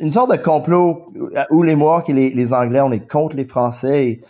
une 0.00 0.10
sorte 0.10 0.30
de 0.30 0.36
complot 0.38 1.12
où 1.50 1.62
les 1.62 1.76
Mohawks 1.76 2.08
et 2.08 2.14
les, 2.14 2.30
les 2.30 2.52
Anglais 2.54 2.80
on 2.80 2.90
est 2.90 3.06
contre 3.06 3.36
les 3.36 3.44
Français. 3.44 4.22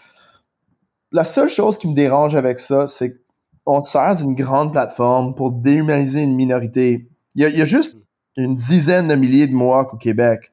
la 1.12 1.22
seule 1.22 1.48
chose 1.48 1.78
qui 1.78 1.86
me 1.86 1.94
dérange 1.94 2.34
avec 2.34 2.58
ça, 2.58 2.88
c'est 2.88 3.22
qu'on 3.64 3.84
sert 3.84 4.16
d'une 4.16 4.34
grande 4.34 4.72
plateforme 4.72 5.36
pour 5.36 5.52
déhumaniser 5.52 6.22
une 6.22 6.34
minorité. 6.34 7.08
Il 7.36 7.42
y 7.42 7.44
a, 7.44 7.48
il 7.48 7.58
y 7.58 7.62
a 7.62 7.66
juste 7.66 7.96
une 8.36 8.56
dizaine 8.56 9.06
de 9.06 9.14
milliers 9.14 9.46
de 9.46 9.54
Mohawks 9.54 9.94
au 9.94 9.96
Québec 9.96 10.50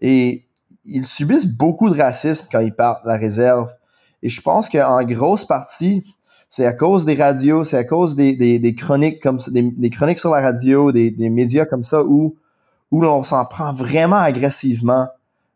et 0.00 0.44
ils 0.84 1.06
subissent 1.06 1.46
beaucoup 1.46 1.90
de 1.90 1.96
racisme 1.96 2.46
quand 2.50 2.60
ils 2.60 2.74
partent 2.74 3.04
de 3.04 3.08
la 3.08 3.16
réserve. 3.16 3.72
Et 4.22 4.28
je 4.28 4.40
pense 4.40 4.68
qu'en 4.68 5.02
grosse 5.04 5.44
partie, 5.44 6.02
c'est 6.48 6.66
à 6.66 6.72
cause 6.72 7.04
des 7.04 7.14
radios, 7.14 7.64
c'est 7.64 7.76
à 7.76 7.84
cause 7.84 8.16
des, 8.16 8.34
des, 8.34 8.74
chroniques 8.74 9.22
comme 9.22 9.38
ça, 9.38 9.50
des, 9.52 9.90
chroniques 9.90 10.18
sur 10.18 10.32
la 10.32 10.40
radio, 10.40 10.90
des, 10.90 11.30
médias 11.30 11.64
comme 11.64 11.84
ça 11.84 12.02
où 12.04 12.36
où 12.90 13.00
l'on 13.00 13.22
s'en 13.22 13.44
prend 13.44 13.72
vraiment 13.72 14.16
agressivement 14.16 15.06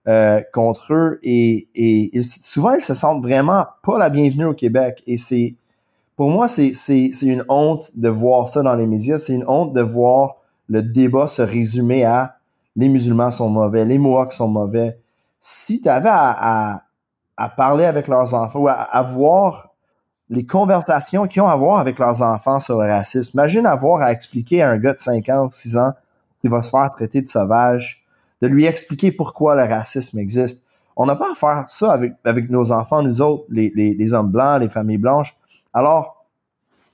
euh, 0.07 0.41
contre 0.53 0.95
eux. 0.95 1.19
Et, 1.25 1.67
et, 1.75 2.23
souvent 2.23 2.75
ils 2.75 2.83
se 2.83 2.95
sentent 2.95 3.23
vraiment 3.23 3.67
pas 3.83 3.99
la 3.99 4.09
bienvenue 4.09 4.45
au 4.45 4.55
Québec. 4.55 5.03
Et 5.09 5.17
c'est 5.17 5.57
pour 6.17 6.31
moi 6.31 6.47
c'est 6.47 7.11
une 7.23 7.45
honte 7.49 7.91
de 7.97 8.09
voir 8.09 8.47
ça 8.47 8.63
dans 8.63 8.77
les 8.77 8.87
médias, 8.87 9.19
c'est 9.19 9.35
une 9.35 9.45
honte 9.49 9.73
de 9.73 9.83
voir 9.83 10.37
le 10.69 10.83
débat 10.83 11.27
se 11.27 11.43
résumer 11.43 12.05
à 12.05 12.37
les 12.77 12.89
musulmans 12.89 13.31
sont 13.31 13.49
mauvais, 13.49 13.85
les 13.85 13.99
Mohawks 13.99 14.33
sont 14.33 14.49
mauvais. 14.49 14.99
Si 15.41 15.81
tu 15.81 15.89
avais 15.89 16.11
à, 16.11 16.83
à, 17.37 17.49
parler 17.51 17.85
avec 17.85 18.09
leurs 18.09 18.35
enfants 18.35 18.61
ou 18.61 18.69
à, 18.69 18.73
à 18.73 19.03
voir 19.03 19.75
les 20.31 20.47
conversations 20.47 21.27
qu'ils 21.27 21.43
ont 21.43 21.49
à 21.49 21.57
voir 21.57 21.79
avec 21.79 21.99
leurs 21.99 22.23
enfants 22.23 22.61
sur 22.61 22.81
le 22.81 22.89
racisme. 22.89 23.33
Imagine 23.35 23.67
avoir 23.67 24.01
à 24.01 24.13
expliquer 24.13 24.63
à 24.63 24.71
un 24.71 24.79
gars 24.79 24.95
de 24.95 24.99
5 24.99 25.29
ans 25.29 25.47
ou 25.47 25.53
6 25.53 25.77
ans 25.77 25.93
qui 26.41 26.49
va 26.49 26.63
se 26.63 26.71
faire 26.71 26.91
traiter 26.91 27.21
de 27.21 27.27
sauvage, 27.27 28.05
de 28.41 28.47
lui 28.47 28.65
expliquer 28.65 29.13
pourquoi 29.13 29.55
le 29.55 29.71
racisme 29.71 30.19
existe. 30.19 30.65
On 30.97 31.07
n'a 31.07 31.17
pas 31.17 31.33
à 31.33 31.35
faire 31.35 31.65
ça 31.69 31.93
avec, 31.93 32.15
avec 32.25 32.51
nos 32.51 32.73
enfants, 32.73 33.03
nous 33.03 33.21
autres, 33.21 33.45
les, 33.51 33.73
les, 33.75 33.95
les 33.95 34.13
hommes 34.13 34.31
blancs, 34.31 34.61
les 34.61 34.69
familles 34.69 34.99
blanches. 34.99 35.37
Alors, 35.73 36.25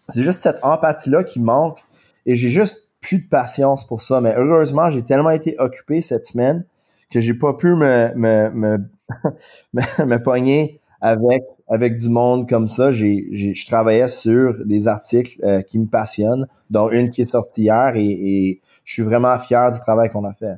c'est 0.09 0.23
juste 0.23 0.41
cette 0.41 0.59
empathie-là 0.63 1.25
qui 1.25 1.39
manque 1.41 1.85
et 2.27 2.37
j'ai 2.37 2.51
juste 2.51 2.90
plus 3.01 3.19
de 3.19 3.29
patience 3.29 3.87
pour 3.87 4.03
ça. 4.03 4.21
Mais 4.21 4.35
heureusement, 4.37 4.91
j'ai 4.91 5.03
tellement 5.03 5.31
été 5.31 5.57
occupé 5.59 6.01
cette 6.01 6.27
semaine 6.27 6.65
que 7.11 7.21
j'ai 7.21 7.35
pas 7.35 7.55
pu 7.55 7.75
me, 7.75 8.15
me, 8.15 8.51
me, 8.51 8.79
me, 10.05 10.17
pogner 10.23 10.81
avec 11.01 11.43
avec 11.71 11.95
du 11.95 12.09
monde 12.09 12.49
comme 12.49 12.67
ça, 12.67 12.93
j'ai, 12.93 13.29
je 13.33 13.67
travaillais 13.67 14.09
sur 14.09 14.55
des 14.67 14.89
articles 14.89 15.39
euh, 15.45 15.63
qui 15.63 15.79
me 15.79 15.87
passionnent, 15.87 16.49
dont 16.69 16.91
une 16.91 17.11
qui 17.11 17.23
est 17.23 17.27
sortie 17.27 17.63
hier 17.63 17.93
et, 17.95 18.61
je 18.85 18.95
suis 18.95 19.03
vraiment 19.03 19.39
fier 19.39 19.71
du 19.71 19.79
travail 19.79 20.11
qu'on 20.11 20.25
a 20.25 20.33
fait. 20.33 20.57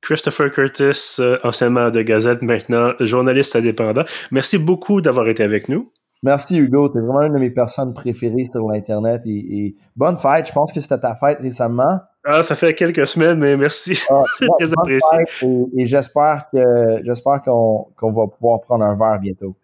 Christopher 0.00 0.52
Curtis, 0.52 1.16
euh, 1.18 1.36
anciennement 1.42 1.90
de 1.90 2.02
Gazette, 2.02 2.40
maintenant 2.40 2.92
journaliste 3.00 3.56
indépendant. 3.56 4.04
Merci 4.30 4.58
beaucoup 4.58 5.00
d'avoir 5.00 5.26
été 5.28 5.42
avec 5.42 5.68
nous. 5.68 5.90
Merci 6.22 6.58
Hugo, 6.58 6.88
tu 6.88 6.98
es 6.98 7.00
vraiment 7.00 7.22
une 7.22 7.34
de 7.34 7.38
mes 7.38 7.50
personnes 7.50 7.94
préférées 7.94 8.44
sur 8.50 8.68
l'Internet 8.68 9.22
et, 9.26 9.74
bonne 9.94 10.16
fête. 10.16 10.48
Je 10.48 10.52
pense 10.52 10.72
que 10.72 10.80
c'était 10.80 10.98
ta 10.98 11.14
fête 11.14 11.40
récemment. 11.40 12.00
Ah, 12.24 12.42
ça 12.42 12.56
fait 12.56 12.74
quelques 12.74 13.06
semaines, 13.06 13.38
mais 13.38 13.56
merci. 13.56 13.98
Ah, 14.10 14.22
Très 14.58 14.72
apprécié. 14.72 15.48
Et, 15.76 15.86
j'espère 15.86 16.46
que 16.52 16.58
j'espère 17.04 17.42
qu'on 17.42 18.12
va 18.12 18.26
pouvoir 18.26 18.60
prendre 18.60 18.84
un 18.84 18.96
verre 18.96 19.20
bientôt. 19.20 19.56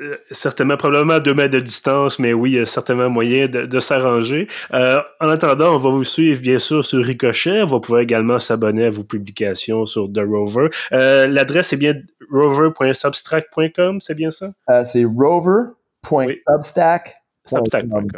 Euh, 0.00 0.16
certainement, 0.30 0.78
probablement 0.78 1.14
à 1.14 1.20
deux 1.20 1.34
mètres 1.34 1.52
de 1.52 1.60
distance, 1.60 2.18
mais 2.18 2.32
oui, 2.32 2.52
il 2.52 2.56
y 2.56 2.58
a 2.58 2.66
certainement 2.66 3.10
moyen 3.10 3.48
de, 3.48 3.80
s'arranger. 3.80 4.48
Euh, 4.72 5.00
en 5.20 5.28
attendant, 5.28 5.74
on 5.74 5.78
va 5.78 5.90
vous 5.90 6.04
suivre 6.04 6.40
bien 6.40 6.58
sûr 6.58 6.84
sur 6.84 7.04
Ricochet. 7.04 7.62
On 7.62 7.66
va 7.66 7.80
pouvoir 7.80 8.00
également 8.00 8.38
s'abonner 8.38 8.86
à 8.86 8.90
vos 8.90 9.04
publications 9.04 9.84
sur 9.84 10.10
The 10.10 10.20
Rover. 10.26 10.70
Euh, 10.92 11.26
l'adresse 11.26 11.74
est 11.74 11.76
bien 11.76 11.94
rover.substack.com, 12.32 14.00
c'est 14.00 14.14
bien 14.14 14.30
ça? 14.30 14.52
c'est 14.84 15.04
rover.substack.com. 16.06 18.08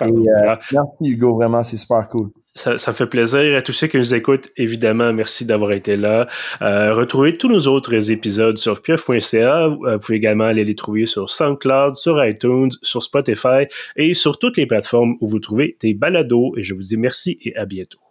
merci 0.00 0.76
Hugo, 1.00 1.34
vraiment, 1.34 1.62
c'est 1.62 1.76
super 1.76 2.08
cool. 2.08 2.30
Ça, 2.56 2.72
me 2.72 2.78
fait 2.78 3.06
plaisir. 3.06 3.54
À 3.54 3.60
tous 3.60 3.74
ceux 3.74 3.86
qui 3.86 3.98
nous 3.98 4.14
écoutent, 4.14 4.48
évidemment, 4.56 5.12
merci 5.12 5.44
d'avoir 5.44 5.72
été 5.72 5.98
là. 5.98 6.26
Euh, 6.62 6.94
retrouvez 6.94 7.36
tous 7.36 7.48
nos 7.48 7.66
autres 7.66 8.10
épisodes 8.10 8.56
sur 8.56 8.80
pieuf.ca. 8.80 9.66
Euh, 9.66 9.68
vous 9.68 9.98
pouvez 9.98 10.16
également 10.16 10.44
aller 10.44 10.64
les 10.64 10.74
trouver 10.74 11.04
sur 11.04 11.28
SoundCloud, 11.28 11.94
sur 11.94 12.24
iTunes, 12.24 12.70
sur 12.80 13.02
Spotify 13.02 13.66
et 13.96 14.14
sur 14.14 14.38
toutes 14.38 14.56
les 14.56 14.66
plateformes 14.66 15.16
où 15.20 15.28
vous 15.28 15.38
trouvez 15.38 15.76
des 15.80 15.92
balados. 15.92 16.54
Et 16.56 16.62
je 16.62 16.72
vous 16.72 16.80
dis 16.80 16.96
merci 16.96 17.38
et 17.42 17.54
à 17.56 17.66
bientôt. 17.66 18.05